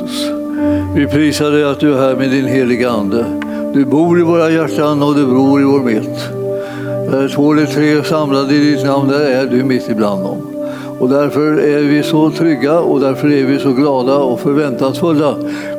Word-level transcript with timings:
Jesus. 0.00 0.30
Vi 0.94 1.06
prisar 1.06 1.50
dig 1.50 1.64
att 1.64 1.80
du 1.80 1.94
är 1.94 1.98
här 1.98 2.16
med 2.16 2.30
din 2.30 2.46
heliga 2.46 2.90
Ande. 2.90 3.24
Du 3.74 3.84
bor 3.84 4.20
i 4.20 4.22
våra 4.22 4.50
hjärtan 4.50 5.02
och 5.02 5.14
du 5.14 5.26
bor 5.26 5.60
i 5.60 5.64
vår 5.64 5.80
mitt. 5.80 6.18
Där 7.10 7.28
två 7.28 7.52
eller 7.52 7.66
tre 7.66 8.04
samlade 8.04 8.54
i 8.54 8.58
ditt 8.58 8.84
namn, 8.84 9.08
där 9.08 9.20
är 9.20 9.46
du 9.46 9.64
mitt 9.64 9.88
ibland 9.88 10.22
dem. 10.22 10.36
Och 10.98 11.08
därför 11.08 11.58
är 11.58 11.82
vi 11.82 12.02
så 12.02 12.30
trygga 12.30 12.80
och 12.80 13.00
därför 13.00 13.32
är 13.32 13.44
vi 13.44 13.58
så 13.58 13.72
glada 13.72 14.16
och 14.16 14.40
förväntansfulla 14.40 15.34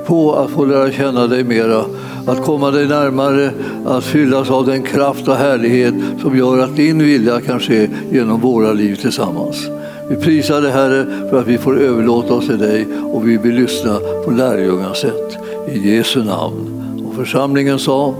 på 0.05 0.35
att 0.35 0.51
få 0.51 0.65
lära 0.65 0.91
känna 0.91 1.27
dig 1.27 1.43
mera, 1.43 1.85
att 2.27 2.45
komma 2.45 2.71
dig 2.71 2.87
närmare, 2.87 3.51
att 3.85 4.03
fyllas 4.03 4.49
av 4.49 4.65
den 4.65 4.83
kraft 4.83 5.27
och 5.27 5.35
härlighet 5.35 5.93
som 6.21 6.37
gör 6.37 6.59
att 6.59 6.75
din 6.75 6.99
vilja 6.99 7.41
kan 7.41 7.59
ske 7.59 7.89
genom 8.11 8.39
våra 8.39 8.73
liv 8.73 8.95
tillsammans. 8.95 9.67
Vi 10.09 10.17
prisar 10.17 10.61
dig 10.61 10.71
Herre 10.71 11.05
för 11.29 11.39
att 11.39 11.47
vi 11.47 11.57
får 11.57 11.79
överlåta 11.81 12.33
oss 12.33 12.47
till 12.47 12.59
dig 12.59 12.87
och 13.13 13.27
vi 13.27 13.37
vill 13.37 13.55
lyssna 13.55 13.99
på 14.25 14.31
lärjungasätt. 14.31 15.37
I 15.67 15.95
Jesu 15.95 16.23
namn. 16.23 17.05
Och 17.05 17.15
församlingen 17.15 17.79
sa, 17.79 18.15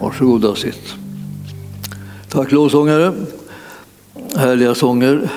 varsågoda 0.00 0.54
sitt. 0.54 0.94
Tack 2.28 2.52
lovsångare, 2.52 3.12
härliga 4.36 4.74
sånger. 4.74 5.28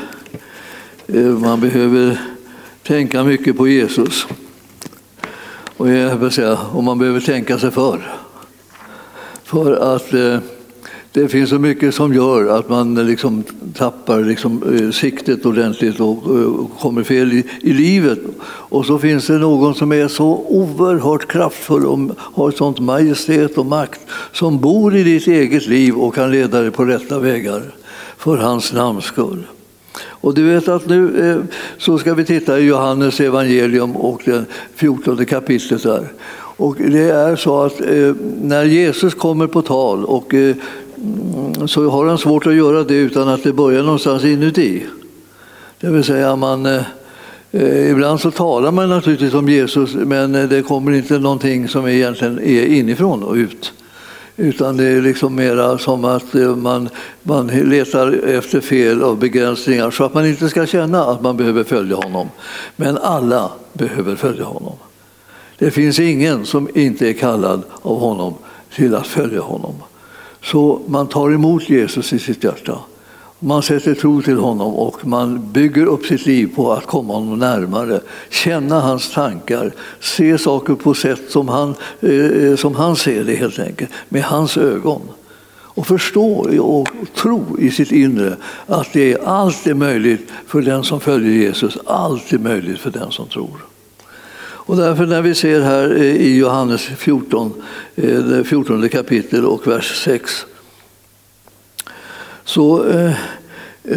Eh, 1.08 1.22
man 1.22 1.62
behöver 1.62 2.22
tänka 2.84 3.24
mycket 3.24 3.58
på 3.58 3.68
Jesus. 3.68 4.28
Och, 5.78 5.90
jag 5.90 6.34
säga, 6.34 6.58
och 6.74 6.84
man 6.84 7.00
behöver 7.00 7.20
tänka 7.20 7.60
sig 7.60 7.72
för. 7.72 8.12
För 9.44 9.96
att 9.96 10.14
eh, 10.14 10.40
det 11.16 11.28
finns 11.28 11.50
så 11.50 11.60
mycket 11.60 11.96
som 11.96 12.14
gör 12.14 12.58
att 12.60 12.70
man 12.70 13.08
liksom 13.08 13.44
tappar 13.74 14.20
liksom, 14.20 14.64
eh, 14.64 14.92
siktet 14.92 15.46
ordentligt 15.46 16.00
och, 16.00 16.28
och 16.28 16.80
kommer 16.80 17.04
fel 17.04 17.34
i, 17.34 17.44
i, 17.62 17.74
livet. 17.74 18.20
Och 18.48 18.86
så 18.86 18.98
finns 18.98 19.28
det 19.28 19.38
någon 19.38 19.76
som 19.76 19.92
är 19.92 20.08
så 20.08 20.46
oerhört 20.48 21.28
kraftfull 21.28 21.86
och 21.86 22.00
har 22.18 22.50
ett 22.50 22.58
sånt 22.58 22.80
majestät 22.80 23.58
och 23.58 23.66
makt 23.66 24.00
som 24.32 24.60
bor 24.60 24.96
i 24.96 25.04
ditt 25.04 25.28
eget 25.28 25.68
liv 25.68 25.96
och 25.96 26.16
kan 26.16 26.32
leda 26.32 26.62
dig 26.62 26.72
på 26.72 26.86
rätta 26.86 27.20
vägar 27.20 27.62
för 28.18 28.38
hans 28.38 28.74
namns 28.74 29.06
skull. 29.06 29.44
Och 30.04 30.34
du 30.34 30.44
vet 30.44 30.68
att 30.68 30.88
nu 30.88 31.30
eh, 31.30 31.58
så 31.78 31.98
ska 31.98 32.14
vi 32.14 32.26
titta 32.26 32.60
i 32.60 32.64
Johannes 32.64 33.20
evangelium 33.20 33.96
och 33.96 34.22
det 34.26 34.46
14 34.76 35.26
kapitlet 35.26 35.84
där. 35.84 36.08
Och 36.58 36.76
det 36.78 37.10
är 37.10 37.36
så 37.36 37.64
att 37.64 37.82
eh, 37.82 38.16
när 38.42 38.64
Jesus 38.64 39.14
kommer 39.14 39.48
på 39.48 39.62
tal 39.62 40.06
och 40.06 40.34
eh, 40.34 40.56
så 41.68 41.90
har 41.90 42.06
han 42.06 42.18
svårt 42.18 42.48
att 42.48 42.56
göra 42.56 42.84
det 42.84 42.96
utan 42.96 43.30
att 43.30 43.44
det 43.44 43.54
börjar 43.54 43.84
någonstans 43.84 44.24
inuti. 44.24 44.84
Det 45.80 45.90
vill 45.90 46.04
säga 46.04 46.36
man 46.36 46.66
eh, 46.66 47.92
Ibland 47.92 48.20
så 48.20 48.32
talar 48.32 48.72
man 48.72 48.90
naturligtvis 48.90 49.34
om 49.34 49.50
Jesus 49.50 49.94
men 49.96 50.32
det 50.32 50.62
kommer 50.62 50.92
inte 50.92 51.20
någonting 51.20 51.68
som 51.68 51.88
egentligen 51.88 52.40
är 52.40 52.66
inifrån 52.66 53.24
och 53.24 53.36
ut. 53.36 53.74
Utan 54.38 54.78
det 54.78 54.84
är 54.84 55.02
liksom 55.02 55.36
mera 55.36 55.78
som 55.78 56.06
att 56.06 56.36
eh, 56.36 56.56
man, 56.56 56.90
man 57.24 57.48
letar 57.48 58.12
efter 58.12 58.62
fel 58.62 59.04
och 59.04 59.18
begränsningar 59.18 59.92
så 59.92 60.04
att 60.04 60.14
man 60.14 60.26
inte 60.26 60.50
ska 60.50 60.66
känna 60.66 61.06
att 61.06 61.22
man 61.22 61.38
behöver 61.38 61.64
följa 61.64 61.96
honom. 61.96 62.30
Men 62.76 62.98
alla 62.98 63.52
behöver 63.74 64.16
följa 64.16 64.44
honom. 64.44 64.76
Det 65.58 65.72
finns 65.72 66.00
ingen 66.00 66.46
som 66.46 66.70
inte 66.74 67.10
är 67.10 67.14
kallad 67.14 67.64
av 67.82 68.00
honom 68.00 68.34
till 68.76 68.96
att 68.96 69.08
följa 69.08 69.42
honom. 69.42 69.74
Så 70.46 70.82
man 70.88 71.08
tar 71.08 71.32
emot 71.32 71.70
Jesus 71.70 72.14
i 72.14 72.20
sitt 72.20 72.44
hjärta. 72.44 72.80
Man 73.40 73.64
sätter 73.64 73.96
tro 73.96 74.22
till 74.22 74.38
honom 74.38 74.74
och 74.74 75.08
man 75.08 75.52
bygger 75.52 75.86
upp 75.86 76.06
sitt 76.06 76.26
liv 76.26 76.56
på 76.56 76.74
att 76.74 76.86
komma 76.86 77.14
honom 77.14 77.40
närmare, 77.40 78.02
känna 78.30 78.80
hans 78.80 79.14
tankar, 79.14 79.72
se 80.00 80.38
saker 80.38 80.76
på 80.76 80.94
sätt 80.94 81.22
som 81.30 81.48
han, 81.48 81.76
eh, 82.02 82.56
som 82.56 82.76
han 82.76 82.96
ser 82.96 83.24
det 83.24 83.36
helt 83.36 83.60
enkelt, 83.60 83.92
med 84.10 84.24
hans 84.24 84.58
ögon. 84.58 85.02
Och 85.52 85.88
förstå 85.88 86.60
och 86.60 86.88
tro 87.16 87.58
i 87.60 87.72
sitt 87.72 87.92
inre 87.92 88.36
att 88.68 88.94
det 88.94 89.14
är 89.14 89.28
allt 89.28 89.68
är 89.68 89.74
möjligt 89.74 90.32
för 90.48 90.62
den 90.62 90.84
som 90.84 91.00
följer 91.00 91.32
Jesus, 91.32 91.78
allt 91.86 92.34
är 92.34 92.40
möjligt 92.40 92.80
för 92.80 92.92
den 92.92 93.12
som 93.12 93.28
tror. 93.28 93.75
Och 94.66 94.78
därför 94.78 95.06
när 95.06 95.22
vi 95.22 95.36
ser 95.36 95.62
här 95.62 95.96
eh, 95.96 96.16
i 96.16 96.38
Johannes 96.38 96.82
14, 96.82 97.54
eh, 97.96 98.20
det 98.20 98.44
14 98.44 98.90
kapitel 98.90 99.46
och 99.46 99.68
vers 99.68 100.04
6 100.04 100.46
så, 102.44 102.88
eh, 102.90 103.12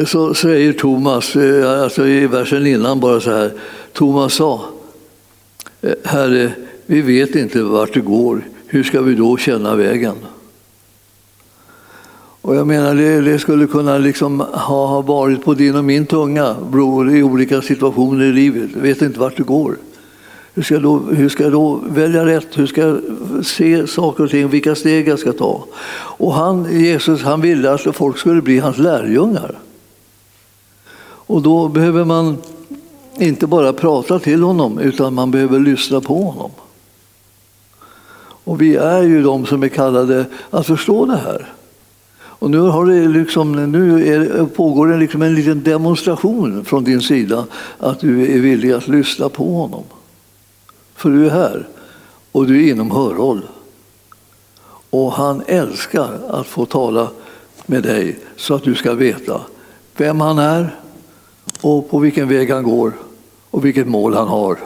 så 0.06 0.34
säger 0.34 0.72
Thomas, 0.72 1.36
alltså 1.82 2.06
i 2.06 2.26
versen 2.26 2.66
innan 2.66 3.00
bara 3.00 3.20
så 3.20 3.30
här, 3.30 3.52
Thomas 3.92 4.34
sa 4.34 4.64
Herre, 6.04 6.52
vi 6.86 7.00
vet 7.00 7.34
inte 7.34 7.62
vart 7.62 7.94
det 7.94 8.00
går, 8.00 8.42
hur 8.66 8.82
ska 8.82 9.02
vi 9.02 9.14
då 9.14 9.36
känna 9.36 9.76
vägen? 9.76 10.16
Och 12.42 12.56
jag 12.56 12.66
menar, 12.66 12.94
det, 12.94 13.20
det 13.20 13.38
skulle 13.38 13.66
kunna 13.66 13.98
liksom 13.98 14.40
ha 14.40 15.02
varit 15.02 15.44
på 15.44 15.54
din 15.54 15.76
och 15.76 15.84
min 15.84 16.06
tunga, 16.06 16.56
bror, 16.70 17.16
i 17.16 17.22
olika 17.22 17.62
situationer 17.62 18.24
i 18.24 18.32
livet. 18.32 18.70
Vet 18.74 19.02
inte 19.02 19.20
vart 19.20 19.36
det 19.36 19.42
går. 19.42 19.76
Hur 20.58 20.62
ska, 20.62 20.74
jag 20.74 20.82
då, 20.82 20.98
hur 20.98 21.28
ska 21.28 21.42
jag 21.42 21.52
då 21.52 21.80
välja 21.88 22.26
rätt? 22.26 22.58
Hur 22.58 22.66
ska 22.66 22.80
jag 22.80 23.00
se 23.46 23.86
saker 23.86 24.24
och 24.24 24.30
ting? 24.30 24.48
Vilka 24.48 24.74
steg 24.74 25.08
jag 25.08 25.18
ska 25.18 25.32
ta? 25.32 25.64
Och 25.92 26.34
han, 26.34 26.80
Jesus 26.80 27.22
han 27.22 27.40
ville 27.40 27.72
att 27.72 27.96
folk 27.96 28.18
skulle 28.18 28.42
bli 28.42 28.58
hans 28.58 28.78
lärjungar. 28.78 29.58
Och 31.00 31.42
då 31.42 31.68
behöver 31.68 32.04
man 32.04 32.36
inte 33.18 33.46
bara 33.46 33.72
prata 33.72 34.18
till 34.18 34.42
honom 34.42 34.78
utan 34.78 35.14
man 35.14 35.30
behöver 35.30 35.60
lyssna 35.60 36.00
på 36.00 36.22
honom. 36.22 36.50
Och 38.20 38.62
vi 38.62 38.76
är 38.76 39.02
ju 39.02 39.22
de 39.22 39.46
som 39.46 39.62
är 39.62 39.68
kallade 39.68 40.26
att 40.50 40.66
förstå 40.66 41.06
det 41.06 41.16
här. 41.16 41.52
Och 42.18 42.50
nu, 42.50 42.58
har 42.58 42.86
det 42.86 43.08
liksom, 43.08 43.72
nu 43.72 44.08
är, 44.08 44.46
pågår 44.46 44.86
det 44.86 44.96
liksom 44.96 45.22
en 45.22 45.34
liten 45.34 45.62
demonstration 45.62 46.64
från 46.64 46.84
din 46.84 47.00
sida 47.00 47.44
att 47.78 48.00
du 48.00 48.34
är 48.36 48.40
villig 48.40 48.72
att 48.72 48.88
lyssna 48.88 49.28
på 49.28 49.54
honom. 49.54 49.84
För 50.98 51.10
du 51.10 51.26
är 51.26 51.30
här 51.30 51.68
och 52.32 52.46
du 52.46 52.66
är 52.66 52.70
inom 52.70 52.90
hörhåll. 52.90 53.42
Och 54.90 55.12
han 55.12 55.42
älskar 55.46 56.18
att 56.28 56.46
få 56.46 56.66
tala 56.66 57.10
med 57.66 57.82
dig 57.82 58.18
så 58.36 58.54
att 58.54 58.62
du 58.62 58.74
ska 58.74 58.94
veta 58.94 59.40
vem 59.96 60.20
han 60.20 60.38
är 60.38 60.74
och 61.60 61.90
på 61.90 61.98
vilken 61.98 62.28
väg 62.28 62.50
han 62.50 62.62
går 62.62 62.92
och 63.50 63.64
vilket 63.64 63.88
mål 63.88 64.14
han 64.14 64.28
har 64.28 64.58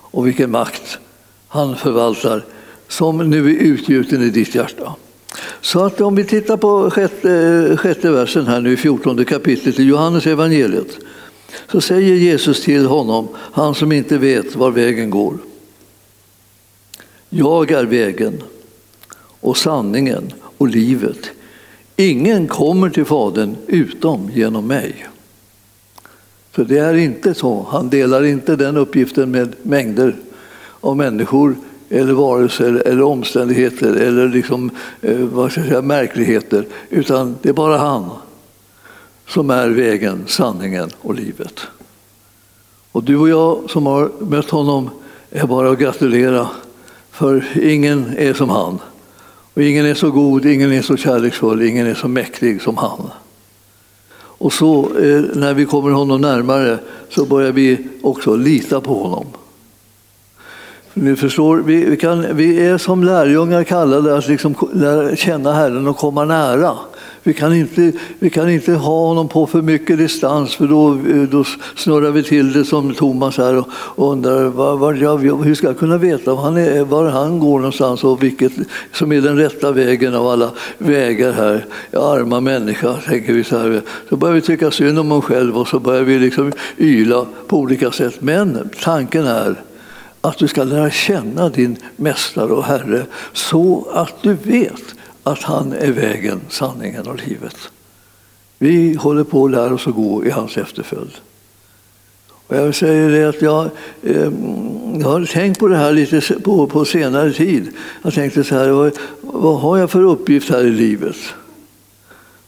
och 0.00 0.26
vilken 0.26 0.50
makt 0.50 0.98
han 1.48 1.76
förvaltar 1.76 2.44
som 2.88 3.30
nu 3.30 3.50
är 3.50 3.62
utgjuten 3.62 4.22
i 4.22 4.30
ditt 4.30 4.54
hjärta. 4.54 4.94
Så 5.60 5.84
att 5.84 6.00
om 6.00 6.14
vi 6.14 6.24
tittar 6.24 6.56
på 6.56 6.90
sjätte, 6.90 7.76
sjätte 7.80 8.10
versen 8.10 8.46
här 8.46 8.60
nu 8.60 8.72
i 8.72 8.76
14 8.76 9.24
kapitlet 9.24 9.78
i 9.78 9.82
Johannes 9.82 10.26
evangeliet 10.26 10.98
så 11.72 11.80
säger 11.80 12.14
Jesus 12.14 12.62
till 12.62 12.86
honom, 12.86 13.28
han 13.36 13.74
som 13.74 13.92
inte 13.92 14.18
vet 14.18 14.56
var 14.56 14.70
vägen 14.70 15.10
går. 15.10 15.38
Jag 17.34 17.70
är 17.70 17.84
vägen 17.84 18.42
och 19.40 19.56
sanningen 19.56 20.32
och 20.58 20.68
livet. 20.68 21.30
Ingen 21.96 22.48
kommer 22.48 22.90
till 22.90 23.04
Fadern 23.04 23.56
utom 23.66 24.30
genom 24.34 24.66
mig. 24.66 25.06
Så 26.56 26.64
det 26.64 26.78
är 26.78 26.94
inte 26.94 27.34
så. 27.34 27.66
Han 27.70 27.90
delar 27.90 28.24
inte 28.24 28.56
den 28.56 28.76
uppgiften 28.76 29.30
med 29.30 29.54
mängder 29.62 30.16
av 30.80 30.96
människor 30.96 31.56
eller 31.88 32.12
varelser 32.12 32.82
eller 32.86 33.02
omständigheter 33.02 33.94
eller 33.94 34.28
liksom, 34.28 34.70
eh, 35.00 35.16
vad 35.16 35.52
ska 35.52 35.60
jag 35.60 35.68
säga, 35.68 35.82
märkligheter. 35.82 36.66
Utan 36.90 37.36
det 37.42 37.48
är 37.48 37.52
bara 37.52 37.78
han 37.78 38.10
som 39.28 39.50
är 39.50 39.68
vägen, 39.68 40.24
sanningen 40.26 40.90
och 41.00 41.14
livet. 41.14 41.60
Och 42.92 43.04
du 43.04 43.16
och 43.16 43.28
jag 43.28 43.70
som 43.70 43.86
har 43.86 44.10
mött 44.18 44.50
honom 44.50 44.90
är 45.30 45.46
bara 45.46 45.70
att 45.70 45.78
gratulera 45.78 46.48
för 47.12 47.58
ingen 47.62 48.14
är 48.18 48.34
som 48.34 48.50
han. 48.50 48.78
Och 49.54 49.62
ingen 49.62 49.86
är 49.86 49.94
så 49.94 50.10
god, 50.10 50.46
ingen 50.46 50.72
är 50.72 50.82
så 50.82 50.96
kärleksfull, 50.96 51.62
ingen 51.62 51.86
är 51.86 51.94
så 51.94 52.08
mäktig 52.08 52.62
som 52.62 52.76
han. 52.76 53.10
Och 54.14 54.52
så 54.52 54.84
eh, 54.84 55.22
när 55.34 55.54
vi 55.54 55.64
kommer 55.64 55.90
honom 55.90 56.20
närmare 56.20 56.78
så 57.08 57.24
börjar 57.24 57.52
vi 57.52 57.88
också 58.02 58.36
lita 58.36 58.80
på 58.80 59.02
honom. 59.02 59.26
Ni 60.94 61.16
förstår, 61.16 61.56
vi, 61.56 61.84
vi, 61.84 61.96
kan, 61.96 62.36
vi 62.36 62.66
är 62.66 62.78
som 62.78 63.04
lärjungar 63.04 63.64
kallade 63.64 64.16
att 64.16 64.28
liksom 64.28 64.54
lära 64.72 65.16
känna 65.16 65.52
Herren 65.52 65.88
och 65.88 65.96
komma 65.96 66.24
nära. 66.24 66.74
Vi 67.22 67.34
kan, 67.34 67.54
inte, 67.54 67.92
vi 68.18 68.30
kan 68.30 68.50
inte 68.50 68.72
ha 68.72 69.06
honom 69.06 69.28
på 69.28 69.46
för 69.46 69.62
mycket 69.62 69.98
distans 69.98 70.54
för 70.54 70.66
då, 70.66 70.98
då 71.30 71.44
snurrar 71.76 72.10
vi 72.10 72.22
till 72.22 72.52
det 72.52 72.64
som 72.64 72.94
Thomas 72.94 73.38
här 73.38 73.58
och, 73.58 74.12
undrar 74.12 74.44
var, 74.44 74.76
var 74.76 74.94
jag, 74.94 75.44
hur 75.44 75.54
ska 75.54 75.66
jag 75.66 75.78
kunna 75.78 75.98
veta 75.98 76.34
var 76.34 76.42
han, 76.42 76.56
är, 76.56 76.84
var 76.84 77.10
han 77.10 77.38
går 77.38 77.58
någonstans 77.58 78.04
och 78.04 78.22
vilket 78.22 78.52
som 78.92 79.12
är 79.12 79.20
den 79.20 79.38
rätta 79.38 79.72
vägen 79.72 80.14
av 80.14 80.26
alla 80.26 80.50
vägar 80.78 81.32
här. 81.32 81.66
Arma 81.92 82.40
människa, 82.40 82.94
tänker 82.94 83.32
vi 83.32 83.44
så 83.44 83.58
här. 83.58 83.80
Så 84.08 84.16
börjar 84.16 84.34
vi 84.34 84.40
tycka 84.40 84.70
synd 84.70 84.98
om 84.98 85.12
oss 85.12 85.24
själva 85.24 85.60
och 85.60 85.68
så 85.68 85.78
börjar 85.78 86.02
vi 86.02 86.18
liksom 86.18 86.52
yla 86.78 87.26
på 87.46 87.58
olika 87.58 87.90
sätt. 87.90 88.14
Men 88.20 88.70
tanken 88.82 89.26
är 89.26 89.56
att 90.24 90.38
du 90.38 90.48
ska 90.48 90.64
lära 90.64 90.90
känna 90.90 91.48
din 91.48 91.76
mästare 91.96 92.52
och 92.52 92.64
Herre 92.64 93.06
så 93.32 93.86
att 93.92 94.22
du 94.22 94.34
vet 94.34 94.82
att 95.22 95.42
han 95.42 95.72
är 95.72 95.92
vägen, 95.92 96.40
sanningen 96.48 97.06
och 97.06 97.28
livet. 97.28 97.56
Vi 98.58 98.94
håller 98.94 99.24
på 99.24 99.44
att 99.44 99.50
lära 99.50 99.74
oss 99.74 99.86
att 99.86 99.94
gå 99.94 100.24
i 100.24 100.30
hans 100.30 100.56
efterföljd. 100.56 101.12
Och 102.46 102.56
jag 102.56 102.74
säger 102.74 103.10
det 103.10 103.28
att 103.28 103.42
jag, 103.42 103.70
eh, 104.02 104.32
jag 105.00 105.08
har 105.08 105.26
tänkt 105.32 105.60
på 105.60 105.68
det 105.68 105.76
här 105.76 105.92
lite 105.92 106.20
på, 106.40 106.66
på 106.66 106.84
senare 106.84 107.32
tid. 107.32 107.68
Jag 108.02 108.14
tänkte 108.14 108.44
så 108.44 108.54
här, 108.54 108.68
vad, 108.68 108.92
vad, 109.20 109.60
har 109.60 109.78
jag 109.78 109.90
för 109.90 110.02
uppgift 110.02 110.50
här 110.50 110.64
i 110.64 110.70
livet? 110.70 111.16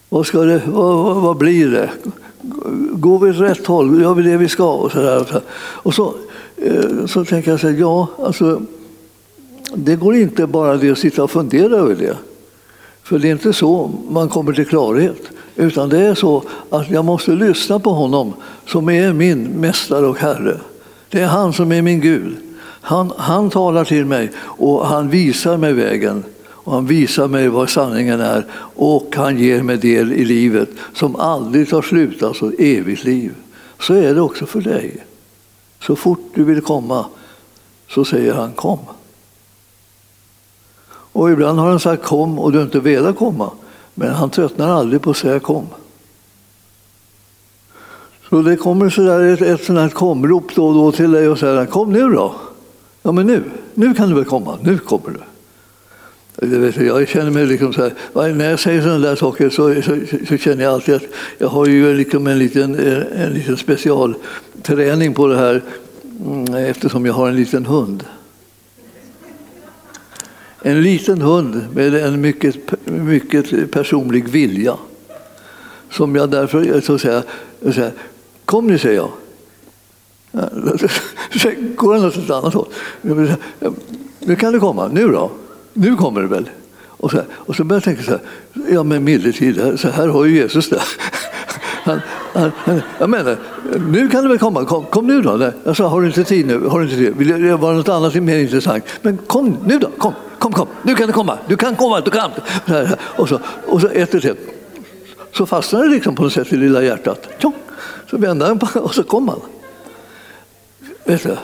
Vad, 0.09 0.27
ska 0.27 0.39
det, 0.39 0.63
vad, 0.67 1.05
vad, 1.05 1.17
vad 1.17 1.37
blir 1.37 1.71
det? 1.71 1.91
Går 2.93 3.19
vi 3.19 3.31
åt 3.31 3.37
rätt 3.37 3.67
håll? 3.67 4.03
Gör 4.03 4.15
vi 4.15 4.23
det 4.23 4.37
vi 4.37 4.49
ska? 4.49 4.73
Och 4.73 4.93
så, 4.93 4.99
där. 4.99 5.41
och 5.57 5.95
så, 5.95 6.15
Eh, 6.57 7.07
så 7.07 7.25
tänker 7.25 7.51
jag 7.51 7.61
så 7.61 7.69
här, 7.69 7.77
ja, 7.79 8.09
alltså, 8.19 8.63
det 9.75 9.97
går 9.97 10.15
inte 10.15 10.47
bara 10.47 10.77
det 10.77 10.91
att 10.91 10.99
sitta 10.99 11.25
och 11.25 11.31
fundera 11.31 11.77
över 11.77 11.95
det. 11.95 12.17
För 13.03 13.19
det 13.19 13.29
är 13.29 13.33
inte 13.33 13.53
så 13.53 13.91
man 14.11 14.29
kommer 14.29 14.53
till 14.53 14.67
klarhet. 14.67 15.23
Utan 15.57 15.89
det 15.89 15.99
är 15.99 16.15
så 16.15 16.43
att 16.71 16.91
jag 16.91 17.05
måste 17.05 17.31
lyssna 17.31 17.79
på 17.79 17.91
honom 17.91 18.33
som 18.67 18.89
är 18.89 19.13
min 19.13 19.45
mästare 19.45 20.07
och 20.07 20.19
herre. 20.19 20.61
Det 21.11 21.21
är 21.21 21.27
han 21.27 21.53
som 21.53 21.73
är 21.73 21.83
min 21.83 22.01
Gud. 22.01 22.37
Han, 22.81 23.13
han 23.17 23.51
talar 23.51 23.85
till 23.85 24.05
mig 24.05 24.31
och 24.39 24.87
han 24.87 25.11
visar 25.11 25.57
mig 25.57 25.73
vägen. 25.73 26.25
Och 26.47 26.73
han 26.73 26.87
visar 26.87 27.29
mig 27.29 27.49
vad 27.49 27.71
sanningen 27.71 28.21
är 28.21 28.47
och 28.77 29.15
han 29.17 29.39
ger 29.39 29.63
mig 29.63 29.77
del 29.77 30.13
i 30.13 30.25
livet 30.25 30.69
som 30.95 31.17
aldrig 31.17 31.71
tar 31.71 31.83
slut, 31.83 32.23
alltså 32.23 32.53
evigt 32.59 33.05
liv. 33.05 33.33
Så 33.81 33.95
är 33.95 34.15
det 34.15 34.21
också 34.21 34.47
för 34.47 34.61
dig. 34.61 35.05
Så 35.87 35.97
fort 35.97 36.31
du 36.35 36.45
vill 36.45 36.61
komma 36.61 37.07
så 37.89 38.05
säger 38.05 38.35
han 38.35 38.53
kom. 38.53 38.79
Och 40.87 41.31
ibland 41.31 41.59
har 41.59 41.71
han 41.71 41.81
sagt 41.81 42.05
kom 42.05 42.39
och 42.39 42.53
du 42.53 42.63
inte 42.63 42.81
velat 42.81 43.17
komma. 43.17 43.51
Men 43.95 44.11
han 44.11 44.31
tröttnar 44.31 44.69
aldrig 44.69 45.03
på 45.03 45.11
att 45.11 45.17
säga 45.17 45.41
kom. 45.41 45.67
Så 48.31 48.43
det 48.43 48.57
kommer 48.57 48.91
så 48.91 49.03
där 49.03 49.33
ett, 49.33 49.41
ett 49.41 49.65
sånt 49.65 49.79
här 49.79 49.89
komrop 49.89 50.55
då 50.55 50.67
och 50.67 50.75
då 50.75 50.93
till 50.93 51.13
dig 51.13 51.29
och 51.29 51.39
säger 51.39 51.67
kom 51.67 51.93
nu 51.93 52.11
då. 52.11 52.35
Ja 53.03 53.13
men 53.13 53.27
nu, 53.27 53.43
nu 53.75 53.95
kan 53.95 54.09
du 54.09 54.15
väl 54.15 54.25
komma, 54.25 54.59
nu 54.63 54.79
kommer 54.79 55.11
du. 55.11 55.21
Jag, 56.87 57.09
känner 57.09 57.31
mig 57.31 57.47
liksom 57.47 57.73
så 57.73 57.83
här, 57.83 58.35
när 58.35 58.51
jag 58.51 58.61
säger 58.61 58.83
sådana 58.83 58.99
där 58.99 59.17
saker 59.17 59.51
så, 59.51 59.83
så, 59.83 59.99
så, 60.29 60.37
känner 60.37 60.65
jag 60.65 60.73
alltid 60.73 60.95
att 60.95 61.03
jag 61.39 61.49
har 61.49 61.67
ju 61.67 61.95
liksom 61.95 62.27
en 62.27 62.39
liten, 62.39 62.75
en 63.17 63.33
liten 63.33 63.57
träning 64.65 65.15
på 65.15 65.27
det 65.27 65.37
här 65.37 65.63
mm, 66.21 66.55
eftersom 66.55 67.07
jag 67.07 67.13
har 67.13 67.29
en 67.29 67.37
liten 67.37 67.67
hund. 67.67 68.05
En 70.63 70.83
liten 70.83 71.23
hund 71.23 71.67
med 71.75 71.95
en 71.95 72.21
mycket, 72.21 72.57
mycket 72.85 73.71
personlig 73.71 74.29
vilja. 74.29 74.77
Som 75.91 76.17
jag 76.17 76.31
därför 76.31 76.75
eh, 76.75 76.81
så 76.81 76.99
säger, 76.99 77.23
så 77.63 77.73
säger 77.73 77.93
kom 78.45 78.67
nu 78.67 78.79
säger 78.79 78.97
jag. 78.97 79.11
Sen 81.43 81.75
går 81.77 81.95
han 81.95 82.05
åt 82.05 82.17
ett 82.17 82.31
annat 82.31 82.55
håll. 82.55 82.69
Nu 84.21 84.37
kan 84.37 84.53
du 84.53 84.61
komma, 84.61 84.89
nu 84.89 85.09
då? 85.09 85.31
Nu 85.73 85.97
kommer 85.97 86.21
du 86.21 86.27
väl? 86.27 86.49
Och 86.87 87.11
så, 87.11 87.21
och 87.31 87.57
så 87.57 87.65
börjar 87.65 87.77
jag 87.77 87.85
tänka 87.85 88.03
så 88.03 88.11
här, 88.11 88.21
ja 88.71 88.83
men 88.83 89.05
medeltid, 89.05 89.81
så 89.81 89.89
här 89.89 90.09
har 90.09 90.25
ju 90.25 90.37
Jesus 90.37 90.69
det. 90.69 90.83
Han, 91.85 92.01
han, 92.33 92.53
han, 92.57 92.83
jag 92.99 93.11
menar, 93.11 93.37
nu 93.89 94.09
kan 94.09 94.23
du 94.23 94.29
väl 94.29 94.39
komma, 94.39 94.65
kom, 94.65 94.85
kom 94.85 95.07
nu 95.07 95.23
då. 95.23 95.53
Jag 95.65 95.77
sa, 95.77 95.87
har 95.89 96.01
du 96.01 96.07
inte 96.07 96.25
tid 96.25 96.47
nu? 96.47 96.67
Har 96.67 96.79
du 96.79 96.85
inte 96.85 96.97
tid? 96.97 97.17
Vill 97.17 97.43
det 97.43 97.57
vara 97.57 97.77
något 97.77 97.89
annat 97.89 98.15
mer 98.15 98.39
intressant? 98.39 98.85
Men 99.03 99.17
kom 99.17 99.57
nu 99.67 99.79
då, 99.79 99.89
kom, 99.99 100.13
kom, 100.39 100.53
kom, 100.53 100.69
nu 100.83 100.95
kan 100.95 101.07
du 101.07 101.13
komma, 101.13 101.39
du 101.49 101.57
kan 101.57 101.77
komma, 101.77 102.01
du 102.01 102.11
kan. 102.11 102.31
Och 103.01 103.29
så, 103.29 103.41
och 103.67 103.81
så 103.81 103.89
ett 103.89 104.15
och 104.15 104.25
ett. 104.25 104.39
Så 105.33 105.47
fastnade 105.47 105.85
det 105.85 105.91
liksom 105.91 106.15
på 106.15 106.23
något 106.23 106.33
sätt 106.33 106.53
i 106.53 106.57
lilla 106.57 106.83
hjärtat. 106.83 107.29
Så 108.11 108.17
vände 108.17 108.47
han 108.47 108.59
på 108.59 108.69
och 108.81 108.95
så 108.95 109.03
kom 109.03 109.29
han. 109.29 109.41
Vet 111.05 111.23
du? 111.23 111.37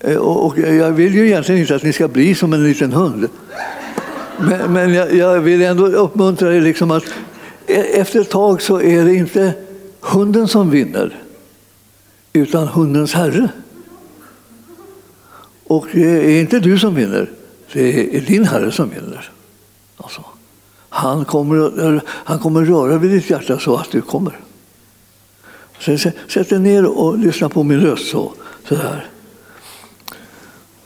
Eh, 0.00 0.16
och, 0.16 0.46
och 0.46 0.58
jag 0.58 0.90
vill 0.90 1.14
ju 1.14 1.26
egentligen 1.26 1.60
inte 1.60 1.74
att 1.74 1.82
ni 1.82 1.92
ska 1.92 2.08
bli 2.08 2.34
som 2.34 2.52
en 2.52 2.64
liten 2.64 2.92
hund. 2.92 3.28
Men, 4.38 4.72
men 4.72 4.94
jag, 4.94 5.14
jag, 5.14 5.40
vill 5.40 5.62
ändå 5.62 5.86
uppmuntra 5.86 6.54
er 6.54 6.60
liksom 6.60 6.90
att 6.90 7.04
E- 7.66 8.00
efter 8.00 8.20
ett 8.20 8.30
tag 8.30 8.62
så 8.62 8.80
är 8.80 9.04
det 9.04 9.14
inte 9.14 9.54
hunden 10.00 10.48
som 10.48 10.70
vinner, 10.70 11.16
utan 12.32 12.68
hundens 12.68 13.12
herre. 13.14 13.48
Och 15.66 15.86
eh, 15.86 15.92
det 15.94 16.30
är 16.30 16.40
inte 16.40 16.60
du 16.60 16.78
som 16.78 16.94
vinner, 16.94 17.30
det 17.72 18.16
är 18.16 18.20
din 18.20 18.44
herre 18.44 18.72
som 18.72 18.90
vinner. 18.90 19.30
Alltså, 19.96 20.24
han, 20.88 21.24
kommer, 21.24 21.94
eh, 21.94 22.00
han 22.06 22.38
kommer 22.38 22.64
röra 22.64 22.98
vid 22.98 23.10
ditt 23.10 23.30
hjärta 23.30 23.58
så 23.58 23.76
att 23.76 23.90
du 23.90 24.00
kommer. 24.00 24.40
Sen 25.80 25.98
sätt 25.98 26.48
dig 26.48 26.58
ner 26.58 26.86
och 26.86 27.18
lyssna 27.18 27.48
på 27.48 27.62
min 27.62 27.80
röst 27.80 28.10
så, 28.10 28.32
så 28.68 28.74
här. 28.74 29.06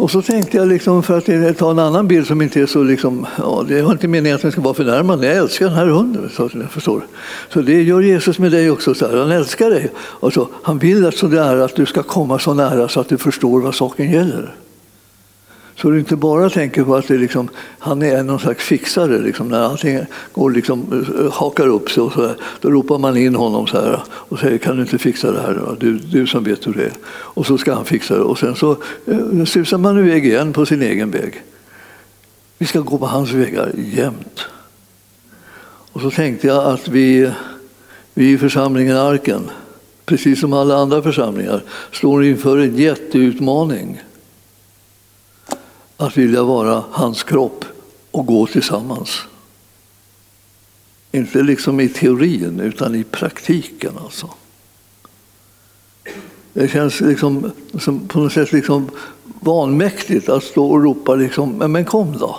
Och 0.00 0.10
så 0.10 0.22
tänkte 0.22 0.56
jag, 0.56 0.68
liksom, 0.68 1.02
för 1.02 1.18
att 1.18 1.58
ta 1.58 1.70
en 1.70 1.78
annan 1.78 2.08
bild 2.08 2.26
som 2.26 2.42
inte 2.42 2.60
är 2.60 2.66
så... 2.66 2.82
Liksom, 2.82 3.26
ja, 3.38 3.64
det 3.68 3.82
var 3.82 3.92
inte 3.92 4.08
meningen 4.08 4.36
att 4.36 4.42
den 4.42 4.52
ska 4.52 4.60
vara 4.60 4.74
förnärmande. 4.74 5.26
Jag 5.26 5.36
älskar 5.36 5.66
den 5.66 5.74
här 5.74 5.86
hunden. 5.86 6.30
Så, 6.36 6.50
jag 6.52 6.70
förstår. 6.70 7.06
så 7.52 7.60
det 7.60 7.82
gör 7.82 8.00
Jesus 8.00 8.38
med 8.38 8.52
dig 8.52 8.70
också. 8.70 8.94
Så 8.94 9.08
här. 9.08 9.16
Han 9.16 9.30
älskar 9.30 9.70
dig. 9.70 9.90
Och 9.96 10.32
så, 10.32 10.48
han 10.62 10.78
vill 10.78 11.06
att, 11.06 11.16
så 11.16 11.26
där, 11.26 11.56
att 11.56 11.76
du 11.76 11.86
ska 11.86 12.02
komma 12.02 12.38
så 12.38 12.54
nära 12.54 12.88
så 12.88 13.00
att 13.00 13.08
du 13.08 13.18
förstår 13.18 13.60
vad 13.60 13.74
saken 13.74 14.12
gäller. 14.12 14.54
Så 15.80 15.90
du 15.90 15.98
inte 15.98 16.16
bara 16.16 16.50
tänker 16.50 16.84
på 16.84 16.96
att 16.96 17.08
det 17.08 17.18
liksom, 17.18 17.48
han 17.78 18.02
är 18.02 18.22
någon 18.22 18.40
slags 18.40 18.64
fixare. 18.64 19.18
Liksom, 19.18 19.48
när 19.48 19.60
allting 19.60 20.00
går 20.32 20.50
liksom, 20.50 21.06
eh, 21.18 21.32
hakar 21.32 21.66
upp 21.66 21.90
sig, 21.90 22.02
och 22.02 22.12
så 22.12 22.26
här, 22.26 22.36
då 22.60 22.70
ropar 22.70 22.98
man 22.98 23.16
in 23.16 23.34
honom 23.34 23.66
så 23.66 23.80
här, 23.80 24.02
och 24.08 24.38
säger 24.38 24.58
kan 24.58 24.76
du 24.76 24.82
inte 24.82 24.98
fixa 24.98 25.32
det 25.32 25.40
här? 25.40 25.76
Du, 25.80 25.98
du 25.98 26.26
som 26.26 26.44
vet 26.44 26.66
hur 26.66 26.72
det 26.72 26.84
är. 26.84 26.92
Och 27.08 27.46
så 27.46 27.58
ska 27.58 27.74
han 27.74 27.84
fixa 27.84 28.14
det. 28.14 28.20
Och 28.20 28.38
sen 28.38 28.56
så 28.56 28.76
eh, 29.06 29.44
susar 29.44 29.78
man 29.78 29.98
iväg 29.98 30.26
igen 30.26 30.52
på 30.52 30.66
sin 30.66 30.82
egen 30.82 31.10
väg. 31.10 31.42
Vi 32.58 32.66
ska 32.66 32.80
gå 32.80 32.98
på 32.98 33.06
hans 33.06 33.30
vägar 33.30 33.72
jämt. 33.76 34.40
Och 35.92 36.00
så 36.00 36.10
tänkte 36.10 36.46
jag 36.46 36.64
att 36.64 36.88
vi, 36.88 37.30
vi 38.14 38.32
i 38.32 38.38
församlingen 38.38 38.96
Arken, 38.96 39.50
precis 40.06 40.40
som 40.40 40.52
alla 40.52 40.76
andra 40.76 41.02
församlingar, 41.02 41.62
står 41.92 42.24
inför 42.24 42.58
en 42.58 42.76
jätteutmaning 42.76 44.00
att 46.00 46.16
vilja 46.16 46.42
vara 46.42 46.84
hans 46.90 47.22
kropp 47.22 47.64
och 48.10 48.26
gå 48.26 48.46
tillsammans. 48.46 49.22
Inte 51.12 51.42
liksom 51.42 51.80
i 51.80 51.88
teorin, 51.88 52.60
utan 52.60 52.94
i 52.94 53.04
praktiken. 53.04 53.98
Alltså. 53.98 54.30
Det 56.52 56.68
känns 56.68 57.00
liksom, 57.00 57.52
som 57.78 58.08
på 58.08 58.20
något 58.20 58.32
sätt 58.32 58.52
liksom 58.52 58.90
vanmäktigt 59.24 60.28
att 60.28 60.44
stå 60.44 60.70
och 60.70 60.82
ropa 60.82 61.14
liksom, 61.14 61.50
men 61.50 61.84
kom 61.84 62.18
då. 62.18 62.38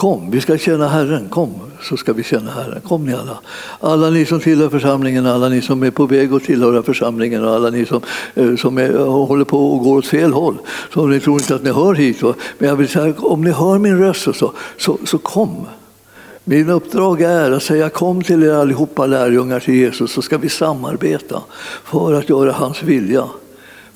Kom, 0.00 0.30
vi 0.30 0.40
ska 0.40 0.58
känna 0.58 0.88
Herren. 0.88 1.28
Kom, 1.28 1.50
så 1.82 1.96
ska 1.96 2.12
vi 2.12 2.22
känna 2.22 2.50
Herren. 2.50 2.80
Kom 2.80 3.06
ni 3.06 3.14
alla. 3.14 3.38
Alla 3.80 4.10
ni 4.10 4.26
som 4.26 4.40
tillhör 4.40 4.68
församlingen, 4.68 5.26
alla 5.26 5.48
ni 5.48 5.62
som 5.62 5.82
är 5.82 5.90
på 5.90 6.06
väg 6.06 6.32
att 6.32 6.44
tillhöra 6.44 6.82
församlingen 6.82 7.44
och 7.44 7.54
alla 7.54 7.70
ni 7.70 7.86
som, 7.86 8.00
eh, 8.34 8.56
som 8.56 8.78
är, 8.78 8.94
eh, 8.94 9.06
håller 9.06 9.44
på 9.44 9.72
och 9.72 9.84
går 9.84 9.98
åt 9.98 10.06
fel 10.06 10.32
håll. 10.32 10.58
Så 10.94 11.06
ni 11.06 11.20
tror 11.20 11.40
inte 11.40 11.54
att 11.54 11.62
ni 11.62 11.70
hör 11.70 11.94
hit. 11.94 12.22
Va? 12.22 12.34
Men 12.58 12.68
jag 12.68 12.76
vill 12.76 12.88
säga, 12.88 13.14
om 13.18 13.44
ni 13.44 13.50
hör 13.50 13.78
min 13.78 13.98
röst 13.98 14.34
så, 14.34 14.52
så, 14.78 14.98
så 15.04 15.18
kom. 15.18 15.66
Min 16.44 16.70
uppdrag 16.70 17.22
är 17.22 17.50
att 17.50 17.62
säga 17.62 17.88
kom 17.88 18.22
till 18.22 18.42
er 18.42 18.52
allihopa 18.52 19.06
lärjungar 19.06 19.60
till 19.60 19.74
Jesus 19.74 20.12
så 20.12 20.22
ska 20.22 20.38
vi 20.38 20.48
samarbeta 20.48 21.42
för 21.84 22.14
att 22.14 22.28
göra 22.28 22.52
hans 22.52 22.82
vilja. 22.82 23.24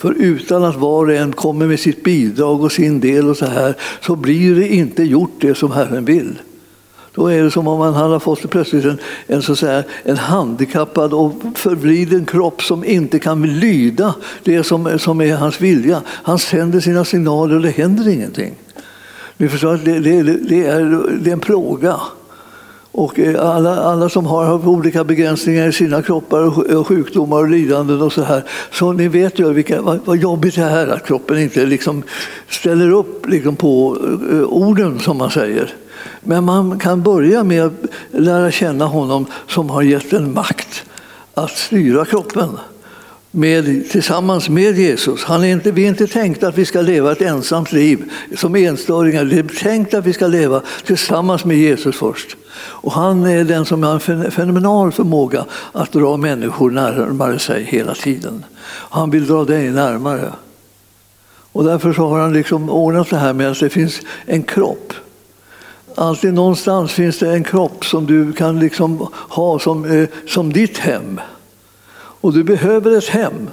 För 0.05 0.15
utan 0.19 0.65
att 0.65 0.77
var 0.77 1.07
och 1.07 1.15
en 1.15 1.33
kommer 1.33 1.67
med 1.67 1.81
sitt 1.81 2.05
bidrag 2.05 2.63
och 2.63 2.73
sin 2.73 3.01
del 3.01 3.29
och 3.29 3.37
så 3.37 3.47
här 3.47 3.75
så 4.01 4.17
blir 4.17 4.55
det 4.55 4.69
inte 4.69 5.03
gjort 5.03 5.35
det 5.41 5.55
som 5.55 5.73
Herren 5.73 6.05
vill. 6.05 6.39
Då 7.15 7.27
är 7.27 7.43
det 7.43 7.51
som 7.51 7.69
om 7.69 7.79
man 7.79 7.95
hade 7.95 8.21
fått 8.21 8.51
plötsligt 8.51 8.85
en, 8.85 8.99
en, 9.27 9.43
så 9.43 9.57
säga, 9.57 9.85
en 10.03 10.17
handikappad 10.17 11.15
och 11.15 11.33
förvriden 11.55 12.25
kropp 12.25 12.63
som 12.63 12.85
inte 12.85 13.19
kan 13.19 13.43
lyda 13.43 14.15
det 14.43 14.65
som, 14.65 14.99
som 14.99 15.21
är 15.21 15.37
hans 15.37 15.61
vilja. 15.61 16.03
Han 16.07 16.39
sänder 16.39 16.81
sina 16.81 17.05
signaler 17.05 17.57
och 17.57 17.63
det 17.63 17.71
händer 17.71 18.09
ingenting. 18.09 18.55
Ni 19.37 19.49
förstår 19.49 19.75
att 19.75 19.85
det, 19.85 19.99
det, 19.99 20.23
det, 20.23 20.67
är, 20.67 21.09
det 21.21 21.31
är 21.31 21.33
en 21.33 21.41
plåga. 21.41 22.01
Och 22.97 23.19
eh, 23.19 23.57
alla, 23.57 23.77
alla 23.77 24.09
som 24.09 24.27
har 24.27 24.69
olika 24.69 25.05
begränsningar 25.05 25.69
i 25.69 25.73
sina 25.73 26.03
kroppar 26.03 26.75
och 26.77 26.87
sjukdomar 26.87 27.39
och 27.39 27.49
lidanden 27.49 28.03
och 28.03 28.13
så 28.13 28.23
här. 28.23 28.45
Så 28.73 28.93
ni 28.93 29.09
vet 29.09 29.39
ju 29.39 29.53
vilka, 29.53 29.83
vad, 29.83 30.01
vad 30.05 30.17
jobbigt 30.17 30.55
det 30.55 30.63
är 30.63 30.87
att 30.87 31.07
kroppen 31.07 31.39
inte 31.39 31.67
liksom 31.67 32.03
ställer 32.49 32.91
upp 32.91 33.29
liksom 33.29 33.57
på 33.57 33.97
eh, 34.31 34.43
orden 34.43 35.01
som 35.01 35.19
man 35.19 35.31
säger. 35.31 35.75
Men 36.21 36.45
man 36.45 36.79
kan 36.79 37.03
börja 37.03 37.45
med 37.45 37.65
att 37.65 37.73
lära 38.11 38.51
känna 38.51 38.85
honom 38.85 39.27
som 39.49 39.71
har 39.71 39.83
gett 39.83 40.13
en 40.13 40.35
makt 40.35 40.85
att 41.35 41.51
styra 41.51 42.05
kroppen 42.05 42.49
med, 43.35 43.91
tillsammans 43.91 44.49
med 44.49 44.79
Jesus. 44.79 45.25
Han 45.25 45.45
är 45.45 45.49
inte, 45.49 45.71
vi 45.71 45.85
är 45.85 45.89
inte 45.89 46.07
tänkta 46.07 46.49
att 46.49 46.59
vi 46.59 46.65
ska 46.65 46.81
leva 46.81 47.13
ett 47.13 47.21
ensamt 47.21 47.73
liv 47.73 48.11
som 48.37 48.57
enstöringar. 48.57 49.25
Det 49.25 49.39
är 49.39 49.63
tänkt 49.63 49.95
att 49.95 50.07
vi 50.07 50.13
ska 50.13 50.27
leva 50.27 50.63
tillsammans 50.85 51.45
med 51.45 51.57
Jesus 51.57 51.97
först. 51.97 52.37
Och 52.57 52.93
han 52.93 53.27
är 53.27 53.45
den 53.45 53.65
som 53.65 53.83
har 53.83 54.11
en 54.11 54.31
fenomenal 54.31 54.93
förmåga 54.93 55.45
att 55.73 55.93
dra 55.93 56.17
människor 56.17 56.71
närmare 56.71 57.39
sig 57.39 57.63
hela 57.63 57.95
tiden. 57.95 58.45
Han 58.91 59.11
vill 59.11 59.27
dra 59.27 59.45
dig 59.45 59.71
närmare. 59.71 60.33
Och 61.53 61.65
därför 61.65 61.93
så 61.93 62.09
har 62.09 62.21
han 62.21 62.33
liksom 62.33 62.71
ordnat 62.71 63.11
det 63.11 63.17
här 63.17 63.33
med 63.33 63.51
att 63.51 63.61
det 63.61 63.71
finns 63.71 64.01
en 64.27 64.43
kropp. 64.43 64.93
Alltid 65.95 66.35
någonstans 66.35 66.93
finns 66.93 67.19
det 67.19 67.31
en 67.31 67.45
kropp 67.45 67.85
som 67.85 68.07
du 68.07 68.33
kan 68.33 68.61
liksom 68.61 69.09
ha 69.13 69.59
som, 69.59 69.85
eh, 69.85 70.09
som 70.27 70.53
ditt 70.53 70.79
hem. 70.79 71.21
Och 72.25 72.33
du 72.33 72.45
behöver 72.45 72.99
ett 72.99 73.09
hem. 73.09 73.49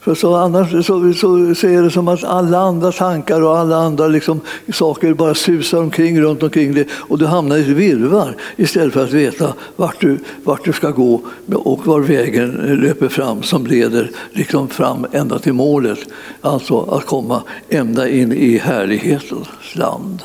För 0.00 0.14
så 0.14 0.34
annars 0.34 0.70
så, 0.70 1.12
så, 1.12 1.54
så 1.54 1.66
är 1.66 1.82
det 1.82 1.90
som 1.90 2.08
att 2.08 2.24
alla 2.24 2.58
andra 2.58 2.92
tankar 2.92 3.40
och 3.42 3.58
alla 3.58 3.76
andra 3.76 4.06
liksom, 4.06 4.40
saker 4.72 5.14
bara 5.14 5.34
susar 5.34 5.78
omkring 5.78 6.20
runt 6.20 6.42
omkring 6.42 6.74
dig 6.74 6.88
och 6.92 7.18
du 7.18 7.26
hamnar 7.26 7.56
i 7.56 7.60
ett 7.60 7.66
virrvarr 7.66 8.36
istället 8.56 8.92
för 8.92 9.04
att 9.04 9.12
veta 9.12 9.54
vart 9.76 10.00
du, 10.00 10.18
vart 10.44 10.64
du 10.64 10.72
ska 10.72 10.90
gå 10.90 11.20
och 11.54 11.86
var 11.86 12.00
vägen 12.00 12.50
löper 12.82 13.08
fram 13.08 13.42
som 13.42 13.66
leder 13.66 14.10
liksom 14.32 14.68
fram 14.68 15.06
ända 15.12 15.38
till 15.38 15.52
målet. 15.52 15.98
Alltså 16.40 16.80
att 16.80 17.06
komma 17.06 17.42
ända 17.68 18.08
in 18.08 18.32
i 18.32 18.58
härlighetens 18.58 19.48
land. 19.74 20.22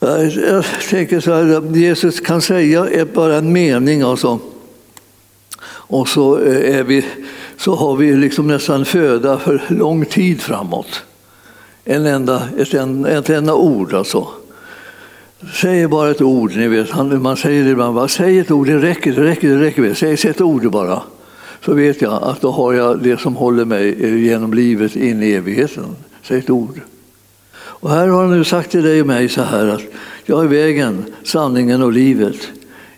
Jag 0.00 0.64
tänker 0.90 1.20
så 1.20 1.32
här, 1.32 1.76
Jesus 1.76 2.20
kan 2.20 2.42
säga 2.42 3.06
bara 3.14 3.36
en 3.36 3.52
mening 3.52 4.02
alltså 4.02 4.40
och 5.86 6.08
så 6.08 6.38
eh, 6.38 6.78
är 6.78 6.82
vi 6.82 7.04
så 7.56 7.74
har 7.74 7.96
vi 7.96 8.16
liksom 8.16 8.46
nästan 8.46 8.84
föda 8.84 9.38
för 9.38 9.62
lång 9.68 10.04
tid 10.04 10.40
framåt. 10.40 11.02
En 11.84 12.06
enda, 12.06 12.48
ett, 12.58 12.74
en, 12.74 13.04
ett 13.04 13.30
enda 13.30 13.54
ord 13.54 13.94
alltså. 13.94 14.28
Säg 15.54 15.88
bara 15.88 16.10
ett 16.10 16.20
ord, 16.20 16.56
ni 16.56 16.68
vet. 16.68 17.20
Man 17.22 17.36
säger 17.36 17.64
det 17.64 17.70
ibland, 17.70 17.94
bara, 17.94 18.08
säg 18.08 18.38
ett 18.38 18.50
ord, 18.50 18.66
det 18.66 18.78
räcker, 18.78 19.12
det 19.12 19.24
räcker, 19.24 19.48
det 19.48 19.60
räcker. 19.60 19.94
Säg, 19.94 20.16
säg 20.16 20.30
ett 20.30 20.40
ord 20.40 20.70
bara. 20.70 21.02
Så 21.64 21.74
vet 21.74 22.02
jag 22.02 22.22
att 22.22 22.40
då 22.40 22.50
har 22.50 22.72
jag 22.72 23.02
det 23.02 23.20
som 23.20 23.36
håller 23.36 23.64
mig 23.64 24.04
eh, 24.04 24.16
genom 24.16 24.54
livet 24.54 24.96
in 24.96 25.22
i 25.22 25.32
evigheten. 25.32 25.84
Säg 26.22 26.38
ett 26.38 26.50
ord. 26.50 26.80
Och 27.56 27.90
här 27.90 28.08
har 28.08 28.20
han 28.20 28.38
nu 28.38 28.44
sagt 28.44 28.70
till 28.70 28.82
dig 28.82 29.00
och 29.00 29.06
mig 29.06 29.28
så 29.28 29.42
här 29.42 29.66
att 29.66 29.82
jag 30.24 30.44
är 30.44 30.48
vägen, 30.48 31.04
sanningen 31.22 31.82
och 31.82 31.92
livet. 31.92 32.36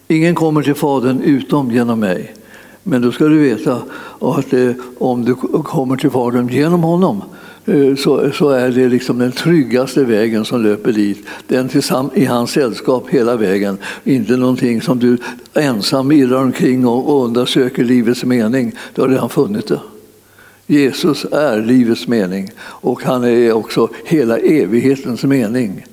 Ingen 0.09 0.35
kommer 0.35 0.62
till 0.62 0.75
Fadern 0.75 1.21
utom 1.21 1.71
genom 1.71 2.00
mig. 2.00 2.35
Men 2.82 3.02
då 3.02 3.12
ska 3.12 3.25
du 3.25 3.38
veta 3.38 3.82
att 4.20 4.52
eh, 4.52 4.70
om 4.99 5.25
du 5.25 5.35
kommer 5.35 5.97
till 5.97 6.11
Fadern 6.11 6.49
genom 6.49 6.82
honom 6.82 7.23
eh, 7.64 7.94
så, 7.97 8.30
så 8.30 8.50
är 8.50 8.70
det 8.70 8.88
liksom 8.88 9.18
den 9.18 9.32
tryggaste 9.32 10.04
vägen 10.04 10.44
som 10.44 10.62
löper 10.62 10.92
dit. 10.92 11.26
Den 11.47 11.68
tillsamm- 11.68 12.11
i 12.14 12.25
hans 12.25 12.50
sällskap 12.50 13.08
hela 13.08 13.37
vägen. 13.37 13.78
Inte 14.04 14.37
någonting 14.37 14.80
som 14.80 14.99
du 14.99 15.18
ensam 15.54 16.12
irrar 16.12 16.42
omkring 16.42 16.87
och, 16.87 17.08
och 17.08 17.25
undersöker 17.25 17.85
livets 17.85 18.25
mening. 18.25 18.73
Du 18.94 19.00
har 19.00 19.08
redan 19.08 19.28
funnit 19.28 19.66
det. 19.66 19.80
Jesus 20.70 21.25
är 21.25 21.62
livets 21.62 22.08
mening 22.08 22.50
och 22.61 23.04
han 23.04 23.25
är 23.25 23.52
också 23.52 23.88
hela 24.04 24.38
evighetens 24.38 25.25
mening. 25.25 25.85